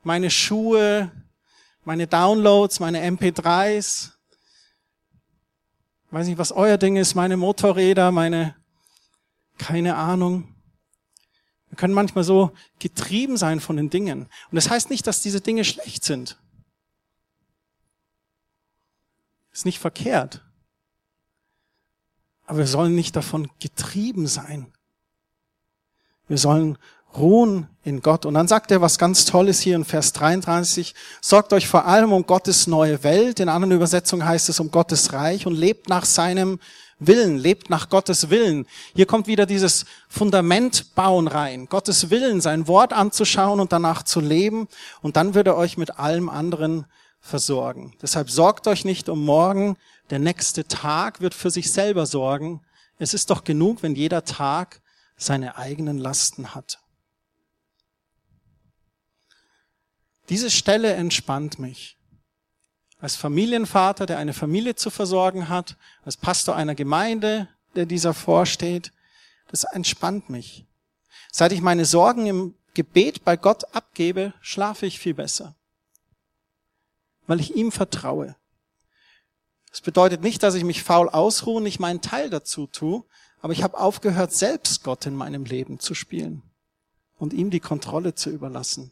meine 0.02 0.30
Schuhe, 0.30 1.10
meine 1.84 2.06
Downloads, 2.06 2.80
meine 2.80 3.00
MP3s. 3.08 4.10
Ich 6.06 6.12
weiß 6.12 6.26
nicht, 6.26 6.38
was 6.38 6.52
euer 6.52 6.76
Ding 6.76 6.96
ist, 6.96 7.14
meine 7.14 7.36
Motorräder, 7.36 8.10
meine, 8.10 8.56
keine 9.58 9.96
Ahnung. 9.96 10.54
Wir 11.70 11.76
können 11.76 11.94
manchmal 11.94 12.24
so 12.24 12.52
getrieben 12.78 13.36
sein 13.36 13.60
von 13.60 13.76
den 13.76 13.90
Dingen. 13.90 14.22
Und 14.22 14.56
das 14.56 14.68
heißt 14.68 14.90
nicht, 14.90 15.06
dass 15.06 15.22
diese 15.22 15.40
Dinge 15.40 15.64
schlecht 15.64 16.04
sind. 16.04 16.38
Ist 19.58 19.64
nicht 19.64 19.80
verkehrt. 19.80 20.40
Aber 22.46 22.58
wir 22.58 22.68
sollen 22.68 22.94
nicht 22.94 23.16
davon 23.16 23.50
getrieben 23.58 24.28
sein. 24.28 24.72
Wir 26.28 26.38
sollen 26.38 26.78
ruhen 27.16 27.66
in 27.82 28.00
Gott. 28.00 28.24
Und 28.24 28.34
dann 28.34 28.46
sagt 28.46 28.70
er 28.70 28.82
was 28.82 28.98
ganz 28.98 29.24
Tolles 29.24 29.58
hier 29.58 29.74
in 29.74 29.84
Vers 29.84 30.12
33. 30.12 30.94
Sorgt 31.20 31.52
euch 31.52 31.66
vor 31.66 31.86
allem 31.86 32.12
um 32.12 32.24
Gottes 32.24 32.68
neue 32.68 33.02
Welt. 33.02 33.40
In 33.40 33.48
anderen 33.48 33.74
Übersetzungen 33.74 34.24
heißt 34.24 34.48
es 34.48 34.60
um 34.60 34.70
Gottes 34.70 35.12
Reich 35.12 35.44
und 35.44 35.56
lebt 35.56 35.88
nach 35.88 36.04
seinem 36.04 36.60
Willen, 37.00 37.36
lebt 37.36 37.68
nach 37.68 37.88
Gottes 37.88 38.30
Willen. 38.30 38.64
Hier 38.94 39.06
kommt 39.06 39.26
wieder 39.26 39.44
dieses 39.44 39.86
Fundament 40.08 40.94
bauen 40.94 41.26
rein. 41.26 41.66
Gottes 41.68 42.10
Willen, 42.10 42.40
sein 42.40 42.68
Wort 42.68 42.92
anzuschauen 42.92 43.58
und 43.58 43.72
danach 43.72 44.04
zu 44.04 44.20
leben. 44.20 44.68
Und 45.02 45.16
dann 45.16 45.34
wird 45.34 45.48
er 45.48 45.56
euch 45.56 45.76
mit 45.76 45.98
allem 45.98 46.28
anderen 46.28 46.86
versorgen. 47.20 47.96
Deshalb 48.00 48.30
sorgt 48.30 48.66
euch 48.66 48.84
nicht 48.84 49.08
um 49.08 49.24
morgen. 49.24 49.76
Der 50.10 50.18
nächste 50.18 50.66
Tag 50.66 51.20
wird 51.20 51.34
für 51.34 51.50
sich 51.50 51.70
selber 51.72 52.06
sorgen. 52.06 52.62
Es 52.98 53.14
ist 53.14 53.30
doch 53.30 53.44
genug, 53.44 53.82
wenn 53.82 53.94
jeder 53.94 54.24
Tag 54.24 54.80
seine 55.16 55.56
eigenen 55.56 55.98
Lasten 55.98 56.54
hat. 56.54 56.78
Diese 60.28 60.50
Stelle 60.50 60.92
entspannt 60.92 61.58
mich. 61.58 61.96
Als 63.00 63.16
Familienvater, 63.16 64.06
der 64.06 64.18
eine 64.18 64.34
Familie 64.34 64.74
zu 64.74 64.90
versorgen 64.90 65.48
hat, 65.48 65.76
als 66.04 66.16
Pastor 66.16 66.56
einer 66.56 66.74
Gemeinde, 66.74 67.48
der 67.76 67.86
dieser 67.86 68.12
vorsteht, 68.12 68.92
das 69.48 69.64
entspannt 69.64 70.28
mich. 70.28 70.66
Seit 71.32 71.52
ich 71.52 71.60
meine 71.60 71.84
Sorgen 71.84 72.26
im 72.26 72.54
Gebet 72.74 73.24
bei 73.24 73.36
Gott 73.36 73.74
abgebe, 73.74 74.34
schlafe 74.40 74.86
ich 74.86 74.98
viel 74.98 75.14
besser, 75.14 75.56
weil 77.28 77.38
ich 77.38 77.54
ihm 77.54 77.70
vertraue. 77.70 78.34
Das 79.70 79.80
bedeutet 79.80 80.22
nicht, 80.22 80.42
dass 80.42 80.56
ich 80.56 80.64
mich 80.64 80.82
faul 80.82 81.08
ausruhe 81.08 81.58
und 81.58 81.62
nicht 81.62 81.78
meinen 81.78 82.00
Teil 82.00 82.30
dazu 82.30 82.66
tue, 82.66 83.04
aber 83.40 83.52
ich 83.52 83.62
habe 83.62 83.78
aufgehört, 83.78 84.32
selbst 84.32 84.82
Gott 84.82 85.06
in 85.06 85.14
meinem 85.14 85.44
Leben 85.44 85.78
zu 85.78 85.94
spielen 85.94 86.42
und 87.18 87.32
ihm 87.32 87.50
die 87.50 87.60
Kontrolle 87.60 88.16
zu 88.16 88.30
überlassen 88.30 88.90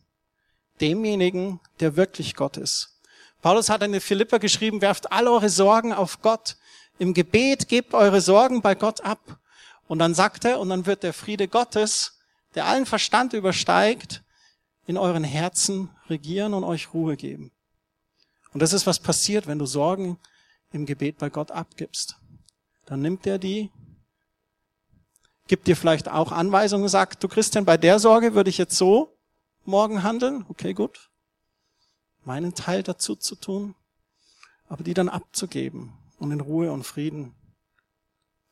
demjenigen, 0.81 1.61
der 1.81 1.97
wirklich 1.97 2.35
Gott 2.35 2.57
ist. 2.57 3.01
Paulus 3.43 3.69
hat 3.69 3.83
in 3.83 3.93
der 3.93 4.01
Philippa 4.01 4.39
geschrieben, 4.39 4.81
werft 4.81 5.13
all 5.13 5.29
eure 5.29 5.49
Sorgen 5.49 5.93
auf 5.93 6.21
Gott. 6.23 6.57
Im 6.99 7.15
Gebet 7.15 7.69
gebt 7.69 7.95
eure 7.95 8.21
Sorgen 8.21 8.63
bei 8.63 8.75
Gott 8.75 9.03
ab. 9.03 9.39
Und 9.89 9.99
dann 10.01 10.15
sagt 10.15 10.45
er, 10.45 10.59
und 10.59 10.69
dann 10.69 10.87
wird 10.87 11.03
der 11.03 11.13
Friede 11.13 11.47
Gottes, 11.47 12.19
der 12.55 12.67
allen 12.67 12.87
Verstand 12.87 13.35
übersteigt, 13.35 14.23
in 14.87 14.97
euren 14.97 15.25
Herzen 15.25 15.91
regieren 16.09 16.55
und 16.55 16.65
euch 16.65 16.93
Ruhe 16.93 17.17
geben. 17.17 17.53
Und 18.57 18.61
das 18.61 18.73
ist, 18.73 18.87
was 18.87 19.01
passiert, 19.01 19.47
wenn 19.47 19.59
du 19.59 19.67
Sorgen 19.67 20.19
im 20.73 20.87
Gebet 20.87 21.19
bei 21.19 21.29
Gott 21.29 21.51
abgibst. 21.51 22.17
Dann 22.87 23.03
nimmt 23.03 23.27
er 23.27 23.39
die, 23.39 23.71
gibt 25.47 25.67
dir 25.67 25.77
vielleicht 25.77 26.09
auch 26.09 26.33
Anweisungen, 26.33 26.89
sagt, 26.89 27.23
du 27.23 27.29
Christian, 27.29 27.67
bei 27.67 27.77
der 27.77 27.99
Sorge 27.99 28.33
würde 28.33 28.49
ich 28.49 28.57
jetzt 28.57 28.79
so 28.79 29.15
morgen 29.67 30.03
handeln, 30.03 30.47
okay, 30.49 30.73
gut. 30.73 31.11
Meinen 32.25 32.55
Teil 32.55 32.83
dazu 32.83 33.15
zu 33.15 33.37
tun, 33.37 33.75
aber 34.71 34.83
die 34.83 34.95
dann 34.95 35.11
abzugeben 35.11 35.93
und 36.19 36.33
in 36.33 36.41
Ruhe 36.41 36.73
und 36.73 36.85
Frieden 36.85 37.35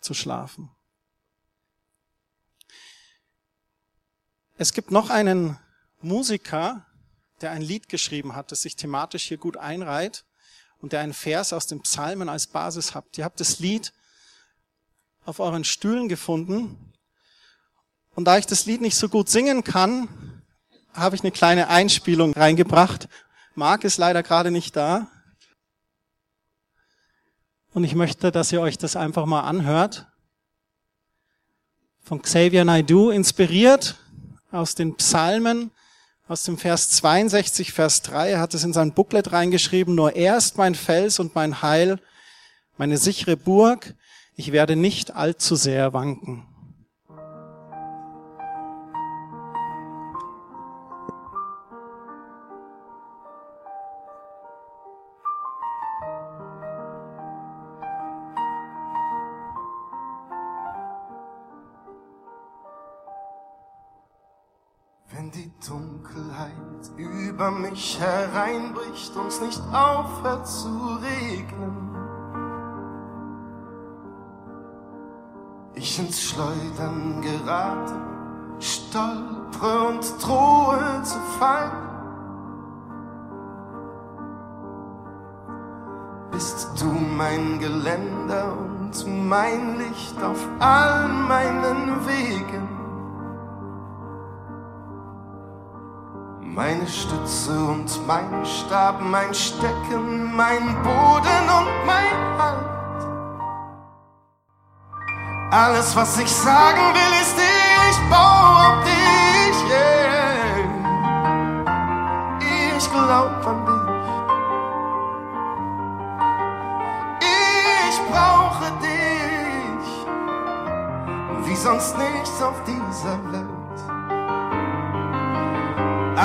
zu 0.01 0.13
schlafen. 0.13 0.69
Es 4.59 4.75
gibt 4.75 4.91
noch 4.91 5.09
einen 5.09 5.59
Musiker, 6.03 6.85
der 7.41 7.51
ein 7.51 7.63
Lied 7.63 7.89
geschrieben 7.89 8.35
hat, 8.35 8.53
das 8.53 8.63
sich 8.63 8.77
thematisch 8.77 9.25
hier 9.25 9.39
gut 9.39 9.57
einreiht 9.57 10.25
und 10.79 10.93
der 10.93 11.01
einen 11.01 11.15
Vers 11.15 11.53
aus 11.53 11.67
den 11.67 11.81
Psalmen 11.81 12.29
als 12.29 12.47
Basis 12.47 12.95
habt. 12.95 13.19
Ihr 13.19 13.25
habt 13.25 13.41
das 13.41 13.59
Lied 13.59 13.93
auf 15.25 15.41
euren 15.41 15.65
Stühlen 15.65 16.09
gefunden. 16.09 16.93
Und 18.15 18.27
da 18.27 18.39
ich 18.39 18.47
das 18.47 18.67
Lied 18.67 18.81
nicht 18.81 18.97
so 18.97 19.09
gut 19.09 19.29
singen 19.29 19.65
kann, 19.65 20.43
habe 20.93 21.17
ich 21.17 21.23
eine 21.23 21.33
kleine 21.33 21.69
Einspielung 21.69 22.33
reingebracht. 22.35 23.09
Marc 23.55 23.85
ist 23.85 23.99
leider 23.99 24.23
gerade 24.23 24.51
nicht 24.51 24.77
da. 24.77 25.09
Und 27.73 27.83
ich 27.83 27.95
möchte, 27.95 28.31
dass 28.31 28.53
ihr 28.53 28.61
euch 28.61 28.79
das 28.79 28.95
einfach 28.95 29.27
mal 29.27 29.41
anhört. 29.41 30.07
Von 32.03 32.23
Xavier 32.23 32.65
Naidu 32.65 33.11
inspiriert 33.11 33.97
aus 34.53 34.77
den 34.77 34.95
Psalmen, 34.97 35.73
aus 36.27 36.45
dem 36.45 36.57
Vers 36.57 36.91
62, 36.91 37.73
Vers 37.73 38.03
3. 38.03 38.31
Er 38.31 38.41
hat 38.41 38.55
es 38.55 38.65
in 38.65 38.73
sein 38.73 38.93
Booklet 38.93 39.33
reingeschrieben. 39.33 39.95
Nur 39.95 40.17
er 40.17 40.37
ist 40.39 40.57
mein 40.57 40.75
Fels 40.75 41.19
und 41.19 41.35
mein 41.35 41.61
Heil, 41.61 41.99
meine 42.79 42.97
sichere 42.97 43.37
Burg. 43.37 43.95
Ich 44.35 44.51
werde 44.51 44.75
nicht 44.75 45.15
allzu 45.15 45.55
sehr 45.55 45.93
wanken. 45.93 46.47
Über 66.97 67.51
mich 67.51 67.99
hereinbricht, 68.01 69.17
uns 69.17 69.41
nicht 69.41 69.61
aufhört 69.73 70.47
zu 70.47 70.69
regnen. 71.03 71.95
Ich 75.75 75.99
ins 75.99 76.23
Schleudern 76.23 77.21
gerate, 77.21 77.95
stolpere 78.61 79.89
und 79.89 80.25
drohe 80.25 81.03
zu 81.03 81.19
fallen. 81.39 81.73
Bist 86.31 86.69
du 86.81 86.87
mein 86.87 87.59
Geländer 87.59 88.57
und 88.57 89.29
mein 89.29 89.79
Licht 89.79 90.23
auf 90.23 90.49
all 90.61 91.09
meinen 91.09 92.07
Wegen. 92.07 92.74
Meine 96.55 96.87
Stütze 96.87 97.51
und 97.51 98.07
mein 98.07 98.47
Stab, 98.47 99.01
mein 99.01 99.35
Stecken, 99.35 100.37
mein 100.37 100.81
Boden 100.85 101.51
und 101.59 101.85
mein 101.85 102.39
Halt. 102.39 103.03
Alles, 105.51 105.97
was 105.97 106.17
ich 106.17 106.31
sagen 106.31 106.95
will, 106.95 107.21
ist, 107.23 107.37
ich 107.91 107.99
baue 108.09 108.69
auf 108.69 108.85
dich, 108.85 109.24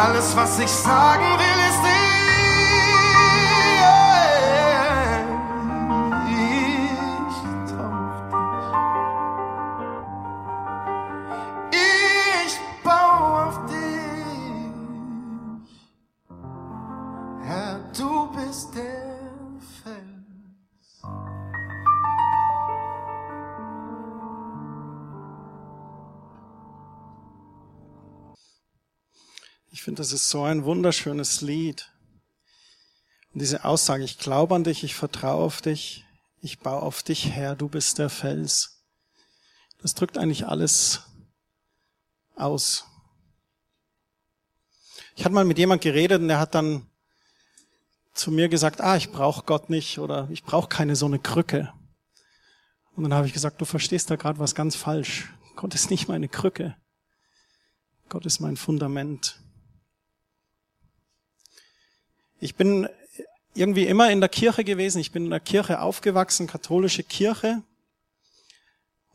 Alles, 0.01 0.33
was 0.33 0.57
ich 0.59 0.71
sagen 0.71 1.25
will, 1.37 1.59
ist 1.69 1.98
Das 29.99 30.13
ist 30.13 30.29
so 30.29 30.43
ein 30.43 30.63
wunderschönes 30.63 31.41
Lied. 31.41 31.91
Und 33.33 33.41
diese 33.41 33.65
Aussage, 33.65 34.05
ich 34.05 34.17
glaube 34.17 34.55
an 34.55 34.63
dich, 34.63 34.85
ich 34.85 34.95
vertraue 34.95 35.43
auf 35.43 35.61
dich, 35.61 36.05
ich 36.39 36.59
baue 36.59 36.81
auf 36.83 37.03
dich 37.03 37.35
her, 37.35 37.53
du 37.57 37.67
bist 37.67 37.97
der 37.97 38.09
Fels. 38.09 38.81
Das 39.81 39.95
drückt 39.95 40.17
eigentlich 40.17 40.47
alles 40.47 41.01
aus. 42.37 42.85
Ich 45.17 45.25
hatte 45.25 45.35
mal 45.35 45.43
mit 45.43 45.57
jemand 45.57 45.81
geredet 45.81 46.21
und 46.21 46.29
der 46.29 46.39
hat 46.39 46.55
dann 46.55 46.87
zu 48.13 48.31
mir 48.31 48.47
gesagt, 48.47 48.79
ah, 48.79 48.95
ich 48.95 49.11
brauche 49.11 49.43
Gott 49.43 49.69
nicht 49.69 49.99
oder 49.99 50.29
ich 50.31 50.45
brauche 50.45 50.69
keine 50.69 50.95
so 50.95 51.07
eine 51.07 51.19
Krücke. 51.19 51.73
Und 52.95 53.03
dann 53.03 53.13
habe 53.13 53.27
ich 53.27 53.33
gesagt, 53.33 53.59
du 53.59 53.65
verstehst 53.65 54.09
da 54.09 54.15
gerade 54.15 54.39
was 54.39 54.55
ganz 54.55 54.77
falsch. 54.77 55.27
Gott 55.57 55.75
ist 55.75 55.89
nicht 55.89 56.07
meine 56.07 56.29
Krücke. 56.29 56.77
Gott 58.07 58.25
ist 58.25 58.39
mein 58.39 58.55
Fundament. 58.55 59.41
Ich 62.39 62.55
bin 62.55 62.87
irgendwie 63.53 63.85
immer 63.85 64.09
in 64.11 64.21
der 64.21 64.29
Kirche 64.29 64.63
gewesen. 64.63 64.99
Ich 64.99 65.11
bin 65.11 65.25
in 65.25 65.29
der 65.29 65.41
Kirche 65.41 65.81
aufgewachsen, 65.81 66.47
katholische 66.47 67.03
Kirche 67.03 67.61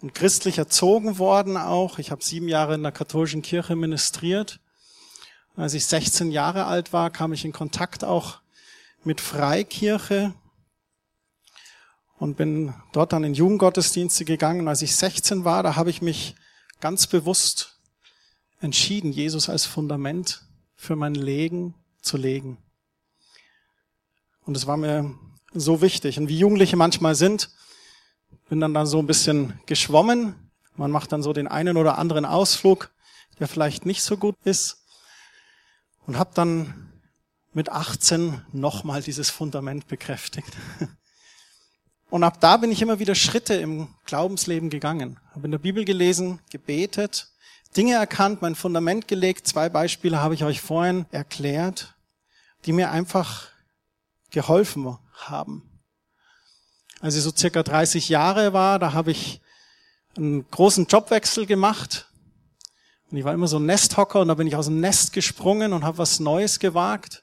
und 0.02 0.14
christlich 0.14 0.58
erzogen 0.58 1.18
worden 1.18 1.56
auch. 1.56 1.98
Ich 1.98 2.10
habe 2.10 2.22
sieben 2.22 2.48
Jahre 2.48 2.74
in 2.74 2.82
der 2.82 2.92
katholischen 2.92 3.40
Kirche 3.40 3.76
ministriert. 3.76 4.60
Als 5.56 5.72
ich 5.72 5.86
16 5.86 6.32
Jahre 6.32 6.66
alt 6.66 6.92
war, 6.92 7.10
kam 7.10 7.32
ich 7.32 7.44
in 7.44 7.52
Kontakt 7.52 8.04
auch 8.04 8.40
mit 9.04 9.20
Freikirche 9.20 10.34
und 12.18 12.36
bin 12.36 12.74
dort 12.92 13.12
dann 13.12 13.24
in 13.24 13.34
Jugendgottesdienste 13.34 14.24
gegangen. 14.24 14.62
Und 14.62 14.68
als 14.68 14.82
ich 14.82 14.94
16 14.96 15.44
war, 15.44 15.62
da 15.62 15.76
habe 15.76 15.90
ich 15.90 16.02
mich 16.02 16.34
ganz 16.80 17.06
bewusst 17.06 17.78
entschieden, 18.60 19.12
Jesus 19.12 19.48
als 19.48 19.64
Fundament 19.64 20.42
für 20.76 20.96
mein 20.96 21.14
Leben 21.14 21.74
zu 22.02 22.16
legen. 22.16 22.58
Und 24.46 24.56
es 24.56 24.66
war 24.66 24.76
mir 24.76 25.14
so 25.52 25.80
wichtig. 25.80 26.18
Und 26.18 26.28
wie 26.28 26.38
Jugendliche 26.38 26.76
manchmal 26.76 27.14
sind, 27.14 27.50
bin 28.48 28.60
dann 28.60 28.74
da 28.74 28.86
so 28.86 28.98
ein 28.98 29.06
bisschen 29.06 29.60
geschwommen. 29.66 30.34
Man 30.76 30.90
macht 30.90 31.12
dann 31.12 31.22
so 31.22 31.32
den 31.32 31.48
einen 31.48 31.76
oder 31.76 31.98
anderen 31.98 32.24
Ausflug, 32.24 32.90
der 33.38 33.48
vielleicht 33.48 33.86
nicht 33.86 34.02
so 34.02 34.16
gut 34.16 34.36
ist. 34.44 34.84
Und 36.06 36.18
habe 36.18 36.30
dann 36.34 36.92
mit 37.52 37.70
18 37.70 38.42
nochmal 38.52 39.00
dieses 39.00 39.30
Fundament 39.30 39.86
bekräftigt. 39.86 40.52
Und 42.10 42.22
ab 42.22 42.40
da 42.40 42.58
bin 42.58 42.70
ich 42.70 42.82
immer 42.82 42.98
wieder 42.98 43.14
Schritte 43.14 43.54
im 43.54 43.88
Glaubensleben 44.04 44.70
gegangen. 44.70 45.18
Habe 45.34 45.46
in 45.46 45.50
der 45.50 45.58
Bibel 45.58 45.84
gelesen, 45.84 46.40
gebetet, 46.50 47.28
Dinge 47.76 47.94
erkannt, 47.94 48.40
mein 48.42 48.54
Fundament 48.54 49.08
gelegt. 49.08 49.48
Zwei 49.48 49.68
Beispiele 49.68 50.20
habe 50.20 50.34
ich 50.34 50.44
euch 50.44 50.60
vorhin 50.60 51.06
erklärt, 51.10 51.94
die 52.66 52.72
mir 52.72 52.92
einfach 52.92 53.48
geholfen 54.34 54.98
haben. 55.14 55.62
Als 57.00 57.16
ich 57.16 57.22
so 57.22 57.32
circa 57.34 57.62
30 57.62 58.08
Jahre 58.08 58.52
war, 58.52 58.78
da 58.78 58.92
habe 58.92 59.10
ich 59.10 59.40
einen 60.16 60.48
großen 60.50 60.86
Jobwechsel 60.86 61.46
gemacht. 61.46 62.08
Und 63.10 63.18
ich 63.18 63.24
war 63.24 63.32
immer 63.32 63.48
so 63.48 63.58
ein 63.58 63.66
Nesthocker 63.66 64.20
und 64.20 64.28
da 64.28 64.34
bin 64.34 64.46
ich 64.46 64.56
aus 64.56 64.66
dem 64.66 64.80
Nest 64.80 65.12
gesprungen 65.12 65.72
und 65.72 65.84
habe 65.84 65.98
was 65.98 66.20
Neues 66.20 66.58
gewagt. 66.58 67.22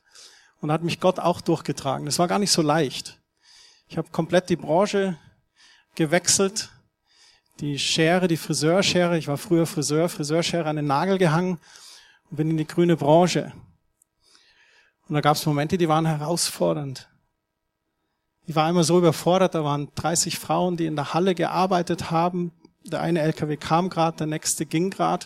Und 0.62 0.71
hat 0.71 0.84
mich 0.84 1.00
Gott 1.00 1.19
auch 1.19 1.41
durchgetragen. 1.41 2.06
Das 2.06 2.19
war 2.19 2.28
gar 2.28 2.38
nicht 2.38 2.52
so 2.52 2.62
leicht. 2.62 3.19
Ich 3.88 3.97
habe 3.97 4.10
komplett 4.12 4.50
die 4.50 4.56
Branche 4.56 5.17
gewechselt. 5.95 6.69
Die 7.60 7.80
Schere, 7.80 8.28
die 8.28 8.38
Friseurschere, 8.38 9.17
ich 9.17 9.28
war 9.28 9.38
früher 9.38 9.65
Friseur, 9.65 10.08
Friseurschere 10.08 10.65
an 10.65 10.76
den 10.76 10.86
Nagel 10.86 11.17
gehangen 11.17 11.60
und 12.30 12.38
bin 12.38 12.52
in 12.52 12.58
die 12.58 12.67
grüne 12.67 12.95
Branche. 12.95 13.52
Und 15.12 15.15
da 15.15 15.19
gab 15.19 15.36
es 15.36 15.45
Momente, 15.45 15.78
die 15.78 15.89
waren 15.89 16.06
herausfordernd. 16.06 17.10
Ich 18.45 18.56
war 18.56 18.69
immer 18.69 18.86
so 18.86 18.97
überfordert, 18.97 19.56
da 19.56 19.62
waren 19.65 19.89
30 19.95 20.39
Frauen, 20.39 20.78
die 20.78 20.86
in 20.86 20.95
der 20.95 21.13
Halle 21.13 21.36
gearbeitet 21.36 22.12
haben. 22.12 22.54
Der 22.86 23.02
eine 23.02 23.19
LKW 23.19 23.58
kam 23.58 23.89
gerade, 23.89 24.15
der 24.15 24.28
nächste 24.28 24.65
ging 24.65 24.89
gerade. 24.89 25.26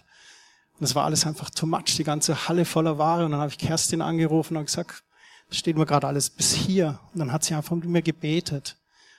Und 0.79 0.85
es 0.85 0.95
war 0.95 1.05
alles 1.05 1.27
einfach 1.27 1.51
too 1.51 1.67
much, 1.67 1.95
die 1.97 2.03
ganze 2.03 2.47
Halle 2.47 2.65
voller 2.65 2.97
Ware. 2.97 3.25
Und 3.25 3.33
dann 3.33 3.39
habe 3.39 3.51
ich 3.51 3.59
Kerstin 3.59 4.01
angerufen 4.01 4.57
und 4.57 4.65
gesagt, 4.65 5.03
das 5.49 5.57
steht 5.59 5.77
mir 5.77 5.85
gerade 5.85 6.07
alles 6.07 6.31
bis 6.31 6.51
hier. 6.51 6.99
Und 7.13 7.19
dann 7.19 7.31
hat 7.31 7.43
sie 7.43 7.53
einfach 7.53 7.75
mit 7.75 7.85
mir 7.85 8.01
gebetet. 8.01 8.77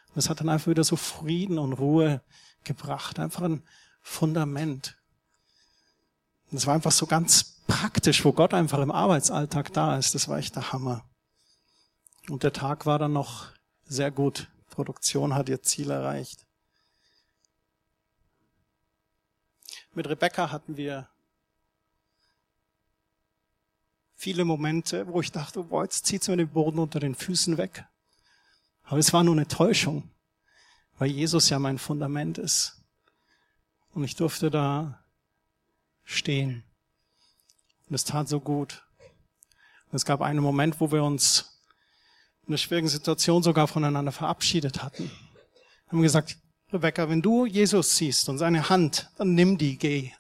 Und 0.09 0.19
es 0.19 0.29
hat 0.29 0.41
dann 0.41 0.49
einfach 0.49 0.67
wieder 0.67 0.83
so 0.83 0.97
Frieden 0.97 1.61
und 1.61 1.75
Ruhe 1.75 2.23
gebracht. 2.65 3.21
Einfach 3.21 3.43
ein 3.43 3.63
Fundament. 4.03 4.97
Und 6.51 6.59
es 6.59 6.67
war 6.67 6.75
einfach 6.75 6.91
so 6.91 7.07
ganz 7.07 7.56
praktisch, 7.67 8.25
wo 8.25 8.33
Gott 8.33 8.55
einfach 8.55 8.79
im 8.81 8.91
Arbeitsalltag 8.91 9.73
da 9.73 9.97
ist. 9.97 10.15
Das 10.15 10.29
war 10.29 10.39
echt 10.39 10.57
der 10.57 10.73
Hammer. 10.73 11.05
Und 12.29 12.43
der 12.43 12.53
Tag 12.53 12.87
war 12.87 12.99
dann 12.99 13.13
noch 13.13 13.49
sehr 13.85 14.11
gut. 14.11 14.49
Produktion 14.71 15.35
hat 15.35 15.49
ihr 15.49 15.63
Ziel 15.63 15.91
erreicht. 15.91 16.45
Mit 19.95 20.09
Rebecca 20.09 20.51
hatten 20.51 20.77
wir 20.77 21.09
viele 24.15 24.45
Momente, 24.45 25.07
wo 25.07 25.21
ich 25.21 25.33
dachte, 25.33 25.63
boah, 25.63 25.85
jetzt 25.85 26.05
zieht's 26.05 26.29
mir 26.29 26.37
den 26.37 26.51
Boden 26.51 26.79
unter 26.79 27.01
den 27.01 27.15
Füßen 27.15 27.57
weg. 27.57 27.87
Aber 28.83 28.99
es 28.99 29.13
war 29.13 29.25
nur 29.25 29.35
eine 29.35 29.49
Täuschung, 29.49 30.11
weil 30.99 31.11
Jesus 31.11 31.49
ja 31.49 31.59
mein 31.59 31.79
Fundament 31.79 32.37
ist. 32.37 32.83
Und 33.95 34.05
ich 34.05 34.15
durfte 34.17 34.51
da 34.51 35.03
stehen. 36.05 36.66
Und 37.89 37.95
es 37.95 38.05
tat 38.05 38.29
so 38.29 38.41
gut. 38.41 38.85
Und 39.91 39.97
es 39.97 40.05
gab 40.05 40.21
einen 40.21 40.41
Moment, 40.41 40.81
wo 40.81 40.91
wir 40.91 41.05
uns 41.05 41.61
in 42.43 42.49
einer 42.49 42.59
schwierigen 42.59 42.89
Situation 42.89 43.43
sogar 43.43 43.69
voneinander 43.69 44.13
verabschiedet 44.13 44.83
hatten. 44.83 45.05
Wir 45.05 45.93
haben 45.93 46.03
gesagt, 46.03 46.39
Rebecca, 46.73 47.09
wenn 47.09 47.23
du 47.23 47.47
Jesus 47.47 47.97
siehst 47.97 48.29
und 48.29 48.39
seine 48.39 48.69
Hand, 48.69 49.11
dann 49.17 49.35
nimm 49.35 49.57
die, 49.57 49.79
geh. 49.79 50.13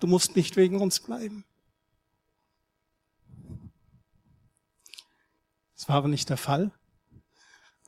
Du 0.00 0.06
musst 0.06 0.36
nicht 0.36 0.56
wegen 0.56 0.80
uns 0.80 1.00
bleiben. 1.00 1.44
Das 5.76 5.88
war 5.88 5.96
aber 5.96 6.08
nicht 6.08 6.30
der 6.30 6.38
Fall. 6.38 6.70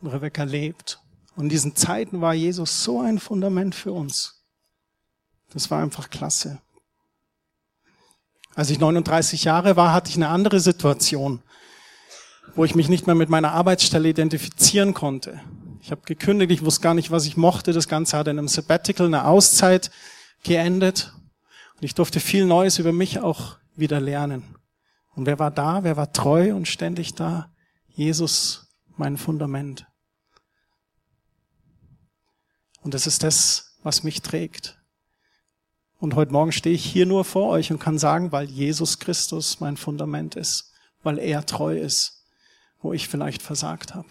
Und 0.01 0.09
Rebecca 0.09 0.43
lebt. 0.45 1.01
Und 1.35 1.45
in 1.45 1.49
diesen 1.49 1.75
Zeiten 1.75 2.21
war 2.21 2.35
Jesus 2.35 2.85
so 2.85 3.01
ein 3.01 3.19
Fundament 3.19 3.75
für 3.75 3.93
uns. 3.93 4.45
Das 5.51 5.71
war 5.71 5.83
einfach 5.83 6.11
klasse. 6.11 6.61
Als 8.57 8.71
ich 8.71 8.81
39 8.81 9.45
Jahre 9.45 9.77
war, 9.77 9.93
hatte 9.93 10.09
ich 10.09 10.17
eine 10.17 10.29
andere 10.29 10.61
Situation, 10.61 11.43
wo 12.55 12.65
ich 12.65 12.75
mich 12.75 12.89
nicht 12.89 13.07
mehr 13.07 13.15
mit 13.15 13.29
meiner 13.29 13.53
Arbeitsstelle 13.53 14.09
identifizieren 14.09 14.95
konnte. 14.95 15.39
Ich 15.83 15.91
habe 15.91 16.01
gekündigt, 16.07 16.51
ich 16.51 16.65
wusste 16.65 16.81
gar 16.81 16.95
nicht, 16.95 17.11
was 17.11 17.27
ich 17.27 17.37
mochte. 17.37 17.75
Das 17.75 17.87
Ganze 17.87 18.17
hat 18.17 18.29
in 18.29 18.39
einem 18.39 18.49
Sabbatical, 18.49 19.07
eine 19.07 19.27
Auszeit 19.27 19.91
geendet. 20.43 21.13
Und 21.75 21.85
ich 21.85 21.95
durfte 21.95 22.19
viel 22.19 22.47
Neues 22.47 22.79
über 22.79 22.93
mich 22.93 23.21
auch 23.21 23.59
wieder 23.77 24.01
lernen. 24.01 24.43
Und 25.15 25.27
wer 25.27 25.39
war 25.39 25.51
da? 25.51 25.85
Wer 25.85 25.99
war 25.99 26.15
treu 26.15 26.55
und 26.55 26.67
ständig 26.67 27.15
da? 27.15 27.53
Jesus 27.89 28.69
mein 28.97 29.19
Fundament. 29.19 29.87
Und 32.81 32.95
das 32.95 33.07
ist 33.07 33.23
das, 33.23 33.77
was 33.83 34.03
mich 34.03 34.23
trägt. 34.23 34.76
Und 35.99 36.15
heute 36.15 36.33
Morgen 36.33 36.53
stehe 36.53 36.75
ich 36.75 36.85
hier 36.85 37.07
nur 37.07 37.25
vor 37.25 37.49
euch 37.49 37.71
und 37.71 37.79
kann 37.79 37.99
sagen, 37.99 38.33
weil 38.33 38.49
Jesus 38.51 38.99
Christus 38.99 39.61
mein 39.61 39.77
Fundament 39.77 40.37
ist, 40.37 40.73
weil 41.03 41.19
er 41.19 41.47
treu 41.47 41.79
ist, 41.79 42.25
wo 42.81 42.93
ich 42.93 43.09
vielleicht 43.09 43.43
versagt 43.43 43.95
habe. 43.95 44.09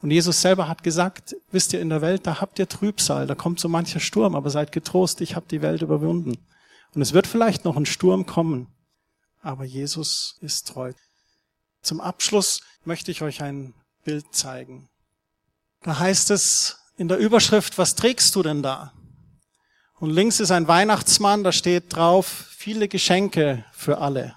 Und 0.00 0.10
Jesus 0.10 0.40
selber 0.40 0.68
hat 0.68 0.84
gesagt, 0.84 1.34
wisst 1.50 1.72
ihr, 1.72 1.80
in 1.80 1.88
der 1.88 2.02
Welt, 2.02 2.26
da 2.26 2.40
habt 2.40 2.58
ihr 2.58 2.68
Trübsal, 2.68 3.26
da 3.26 3.34
kommt 3.34 3.58
so 3.58 3.68
mancher 3.68 4.00
Sturm, 4.00 4.36
aber 4.36 4.50
seid 4.50 4.70
getrost, 4.70 5.20
ich 5.20 5.34
habe 5.34 5.46
die 5.50 5.62
Welt 5.62 5.82
überwunden. 5.82 6.38
Und 6.94 7.02
es 7.02 7.14
wird 7.14 7.26
vielleicht 7.26 7.64
noch 7.64 7.76
ein 7.76 7.86
Sturm 7.86 8.24
kommen 8.26 8.68
aber 9.42 9.64
Jesus 9.64 10.36
ist 10.40 10.68
treu. 10.68 10.92
Zum 11.82 12.00
Abschluss 12.00 12.60
möchte 12.84 13.10
ich 13.10 13.22
euch 13.22 13.42
ein 13.42 13.74
Bild 14.04 14.34
zeigen. 14.34 14.88
Da 15.82 15.98
heißt 15.98 16.30
es 16.30 16.78
in 16.98 17.06
der 17.06 17.18
Überschrift, 17.18 17.78
was 17.78 17.94
trägst 17.94 18.34
du 18.34 18.42
denn 18.42 18.62
da? 18.62 18.92
Und 19.94 20.10
links 20.10 20.40
ist 20.40 20.50
ein 20.50 20.66
Weihnachtsmann, 20.66 21.44
da 21.44 21.52
steht 21.52 21.94
drauf, 21.94 22.26
viele 22.50 22.88
Geschenke 22.88 23.64
für 23.72 23.98
alle. 23.98 24.36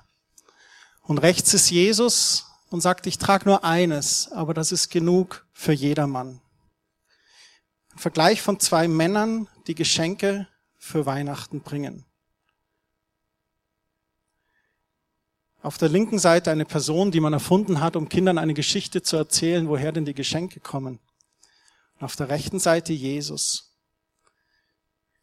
Und 1.01 1.17
rechts 1.17 1.55
ist 1.55 1.71
Jesus 1.71 2.45
und 2.69 2.81
sagt, 2.81 3.07
ich 3.07 3.17
trage 3.17 3.45
nur 3.45 3.65
eines, 3.65 4.31
aber 4.31 4.53
das 4.53 4.71
ist 4.71 4.89
genug 4.89 5.45
für 5.51 5.73
jedermann. 5.73 6.39
Ein 7.93 7.99
Vergleich 7.99 8.41
von 8.43 8.59
zwei 8.59 8.87
Männern, 8.87 9.47
die 9.65 9.75
Geschenke 9.75 10.47
für 10.77 11.07
Weihnachten 11.07 11.61
bringen. 11.61 12.05
Auf 15.63 15.79
der 15.79 15.89
linken 15.89 16.19
Seite 16.19 16.51
eine 16.51 16.65
Person, 16.65 17.11
die 17.11 17.19
man 17.19 17.33
erfunden 17.33 17.81
hat, 17.81 17.95
um 17.95 18.07
Kindern 18.07 18.37
eine 18.37 18.53
Geschichte 18.53 19.01
zu 19.01 19.17
erzählen, 19.17 19.67
woher 19.67 19.91
denn 19.91 20.05
die 20.05 20.15
Geschenke 20.15 20.59
kommen. 20.59 20.99
Und 22.01 22.05
auf 22.05 22.15
der 22.15 22.29
rechten 22.29 22.57
Seite 22.57 22.93
Jesus. 22.93 23.75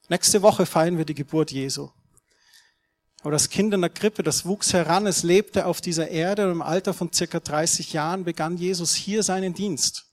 Nächste 0.09 0.43
Woche 0.43 0.65
feiern 0.65 0.97
wir 0.97 1.05
die 1.05 1.15
Geburt 1.15 1.51
Jesu. 1.51 1.91
Aber 3.23 3.33
das 3.33 3.51
Kind 3.51 3.75
in 3.75 3.81
der 3.81 3.91
Krippe, 3.91 4.23
das 4.23 4.47
wuchs 4.47 4.73
heran, 4.73 5.09
es 5.09 5.25
lebte 5.25 5.67
auf 5.67 5.81
dieser 5.81 6.07
Erde 6.07 6.45
und 6.45 6.53
im 6.53 6.63
Alter 6.63 6.95
von 6.95 7.13
circa 7.13 7.41
30 7.41 7.95
Jahren 7.95 8.23
begann 8.23 8.57
Jesus 8.57 8.95
hier 8.95 9.25
seinen 9.25 9.55
Dienst. 9.55 10.05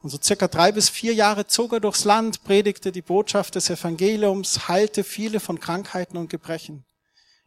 Und 0.00 0.10
so 0.10 0.18
circa 0.20 0.48
drei 0.48 0.72
bis 0.72 0.88
vier 0.88 1.14
Jahre 1.14 1.46
zog 1.46 1.74
er 1.74 1.80
durchs 1.80 2.02
Land, 2.02 2.42
predigte 2.42 2.90
die 2.90 3.00
Botschaft 3.00 3.54
des 3.54 3.70
Evangeliums, 3.70 4.66
heilte 4.66 5.04
viele 5.04 5.38
von 5.38 5.60
Krankheiten 5.60 6.16
und 6.16 6.28
Gebrechen. 6.28 6.84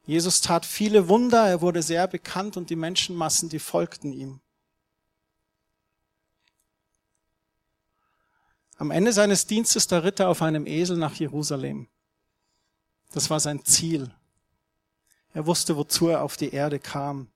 Jesus 0.06 0.39
tat 0.39 0.65
viele 0.65 1.10
Wunder, 1.10 1.45
er 1.49 1.60
wurde 1.60 1.84
sehr 1.84 2.08
bekannt 2.08 2.56
und 2.56 2.69
die 2.69 2.78
Menschenmassen, 2.78 3.49
die 3.49 3.60
folgten 3.60 4.13
ihm. 4.13 4.39
Am 8.78 8.92
Ende 8.92 9.14
seines 9.14 9.48
Dienstes, 9.48 9.88
da 9.88 10.00
ritt 10.00 10.20
er 10.20 10.30
auf 10.30 10.42
einem 10.42 10.68
Esel 10.68 10.98
nach 10.98 11.16
Jerusalem. 11.16 11.88
Das 13.12 13.30
war 13.30 13.40
sein 13.40 13.64
Ziel. 13.64 14.12
Er 15.34 15.46
wusste, 15.46 15.78
wozu 15.78 16.10
er 16.10 16.24
auf 16.24 16.36
die 16.38 16.52
Erde 16.52 16.80
kam. 16.80 17.30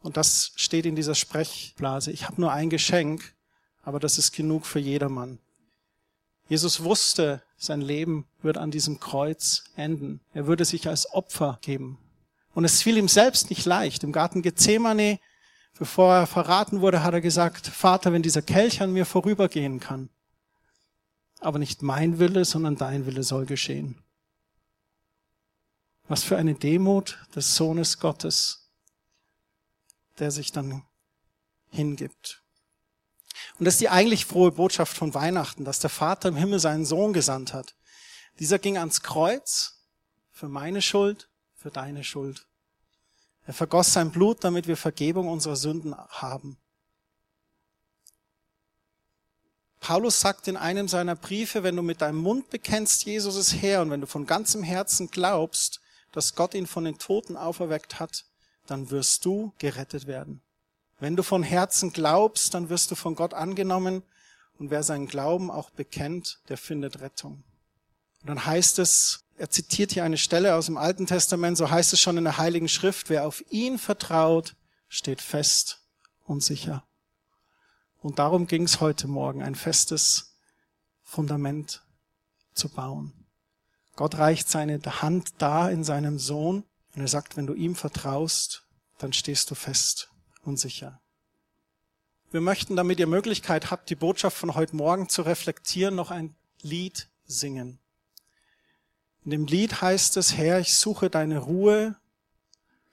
Und 0.00 0.16
das 0.16 0.52
steht 0.54 0.86
in 0.86 0.94
dieser 0.94 1.14
Sprechblase. 1.14 2.12
Ich 2.12 2.24
habe 2.24 2.40
nur 2.40 2.52
ein 2.52 2.70
Geschenk, 2.70 3.34
aber 3.82 3.98
das 3.98 4.18
ist 4.18 4.32
genug 4.32 4.66
für 4.66 4.78
jedermann. 4.78 5.38
Jesus 6.48 6.82
wusste, 6.82 7.42
sein 7.56 7.80
Leben 7.80 8.26
wird 8.40 8.56
an 8.56 8.70
diesem 8.70 9.00
Kreuz 9.00 9.64
enden. 9.76 10.20
Er 10.32 10.46
würde 10.46 10.64
sich 10.64 10.88
als 10.88 11.12
Opfer 11.12 11.58
geben. 11.60 11.98
Und 12.54 12.64
es 12.64 12.82
fiel 12.82 12.96
ihm 12.96 13.08
selbst 13.08 13.50
nicht 13.50 13.66
leicht. 13.66 14.02
Im 14.04 14.12
Garten 14.12 14.42
Gethsemane, 14.42 15.18
bevor 15.78 16.14
er 16.14 16.26
verraten 16.26 16.80
wurde, 16.80 17.02
hat 17.02 17.14
er 17.14 17.20
gesagt, 17.20 17.66
Vater, 17.66 18.12
wenn 18.12 18.22
dieser 18.22 18.42
Kelch 18.42 18.82
an 18.82 18.92
mir 18.92 19.06
vorübergehen 19.06 19.80
kann, 19.80 20.10
aber 21.40 21.58
nicht 21.58 21.82
mein 21.82 22.18
Wille, 22.18 22.44
sondern 22.44 22.76
dein 22.76 23.06
Wille 23.06 23.22
soll 23.22 23.46
geschehen. 23.46 24.02
Was 26.08 26.24
für 26.24 26.36
eine 26.36 26.54
Demut 26.54 27.18
des 27.36 27.54
Sohnes 27.54 28.00
Gottes, 28.00 28.70
der 30.18 30.30
sich 30.30 30.52
dann 30.52 30.82
hingibt. 31.70 32.42
Und 33.58 33.66
das 33.66 33.74
ist 33.74 33.80
die 33.80 33.88
eigentlich 33.88 34.24
frohe 34.24 34.52
Botschaft 34.52 34.96
von 34.96 35.14
Weihnachten, 35.14 35.64
dass 35.64 35.78
der 35.78 35.90
Vater 35.90 36.30
im 36.30 36.36
Himmel 36.36 36.58
seinen 36.58 36.84
Sohn 36.84 37.12
gesandt 37.12 37.52
hat. 37.52 37.76
Dieser 38.40 38.58
ging 38.58 38.78
ans 38.78 39.02
Kreuz 39.02 39.84
für 40.30 40.48
meine 40.48 40.82
Schuld, 40.82 41.28
für 41.54 41.70
deine 41.70 42.02
Schuld. 42.02 42.47
Er 43.48 43.54
vergoss 43.54 43.94
sein 43.94 44.10
Blut, 44.10 44.44
damit 44.44 44.66
wir 44.66 44.76
Vergebung 44.76 45.26
unserer 45.26 45.56
Sünden 45.56 45.96
haben. 45.96 46.58
Paulus 49.80 50.20
sagt 50.20 50.48
in 50.48 50.58
einem 50.58 50.86
seiner 50.86 51.16
Briefe, 51.16 51.62
wenn 51.62 51.74
du 51.74 51.80
mit 51.80 52.02
deinem 52.02 52.18
Mund 52.18 52.50
bekennst, 52.50 53.06
Jesus 53.06 53.36
ist 53.36 53.54
Herr, 53.54 53.80
und 53.80 53.90
wenn 53.90 54.02
du 54.02 54.06
von 54.06 54.26
ganzem 54.26 54.62
Herzen 54.62 55.10
glaubst, 55.10 55.80
dass 56.12 56.34
Gott 56.34 56.52
ihn 56.52 56.66
von 56.66 56.84
den 56.84 56.98
Toten 56.98 57.38
auferweckt 57.38 57.98
hat, 57.98 58.26
dann 58.66 58.90
wirst 58.90 59.24
du 59.24 59.54
gerettet 59.56 60.06
werden. 60.06 60.42
Wenn 61.00 61.16
du 61.16 61.22
von 61.22 61.42
Herzen 61.42 61.90
glaubst, 61.90 62.52
dann 62.52 62.68
wirst 62.68 62.90
du 62.90 62.96
von 62.96 63.14
Gott 63.14 63.32
angenommen 63.32 64.02
und 64.58 64.70
wer 64.70 64.82
seinen 64.82 65.08
Glauben 65.08 65.50
auch 65.50 65.70
bekennt, 65.70 66.40
der 66.50 66.58
findet 66.58 67.00
Rettung. 67.00 67.44
Und 68.20 68.28
dann 68.28 68.44
heißt 68.44 68.78
es, 68.78 69.24
er 69.38 69.50
zitiert 69.50 69.92
hier 69.92 70.04
eine 70.04 70.18
Stelle 70.18 70.54
aus 70.54 70.66
dem 70.66 70.76
Alten 70.76 71.06
Testament, 71.06 71.56
so 71.56 71.70
heißt 71.70 71.92
es 71.92 72.00
schon 72.00 72.18
in 72.18 72.24
der 72.24 72.38
Heiligen 72.38 72.68
Schrift, 72.68 73.08
wer 73.08 73.26
auf 73.26 73.44
ihn 73.50 73.78
vertraut, 73.78 74.56
steht 74.88 75.22
fest 75.22 75.80
und 76.24 76.42
sicher. 76.42 76.84
Und 78.00 78.18
darum 78.18 78.46
ging 78.46 78.64
es 78.64 78.80
heute 78.80 79.06
Morgen, 79.06 79.42
ein 79.42 79.54
festes 79.54 80.34
Fundament 81.02 81.84
zu 82.52 82.68
bauen. 82.68 83.12
Gott 83.96 84.18
reicht 84.18 84.48
seine 84.48 84.80
Hand 85.02 85.30
da 85.38 85.68
in 85.68 85.84
seinem 85.84 86.18
Sohn 86.18 86.64
und 86.94 87.02
er 87.02 87.08
sagt, 87.08 87.36
wenn 87.36 87.46
du 87.46 87.54
ihm 87.54 87.74
vertraust, 87.74 88.64
dann 88.98 89.12
stehst 89.12 89.50
du 89.50 89.54
fest 89.54 90.10
und 90.42 90.58
sicher. 90.58 91.00
Wir 92.30 92.40
möchten, 92.40 92.76
damit 92.76 92.98
ihr 92.98 93.06
Möglichkeit 93.06 93.70
habt, 93.70 93.88
die 93.88 93.94
Botschaft 93.94 94.36
von 94.36 94.54
heute 94.54 94.76
Morgen 94.76 95.08
zu 95.08 95.22
reflektieren, 95.22 95.94
noch 95.94 96.10
ein 96.10 96.34
Lied 96.60 97.08
singen. 97.24 97.78
In 99.28 99.32
dem 99.32 99.44
Lied 99.44 99.82
heißt 99.82 100.16
es, 100.16 100.38
Herr, 100.38 100.58
ich 100.58 100.72
suche 100.72 101.10
deine 101.10 101.40
Ruhe 101.40 101.94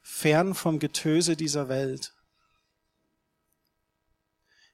fern 0.01 0.53
vom 0.53 0.79
Getöse 0.79 1.37
dieser 1.37 1.69
Welt. 1.69 2.13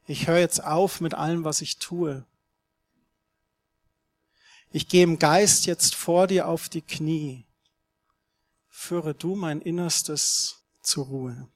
Ich 0.08 0.26
höre 0.26 0.40
jetzt 0.40 0.64
auf 0.64 1.02
mit 1.02 1.14
allem, 1.14 1.44
was 1.44 1.62
ich 1.62 1.78
tue. 1.78 2.26
Ich 4.72 4.88
gehe 4.88 5.04
im 5.04 5.20
Geist 5.20 5.68
jetzt 5.68 5.94
vor 5.94 6.26
dir 6.26 6.48
auf 6.48 6.68
die 6.68 6.82
Knie. 6.82 7.46
Führe 8.68 9.14
du 9.14 9.36
mein 9.36 9.62
Innerstes 9.62 10.64
zur 10.82 11.06
Ruhe. 11.06 11.48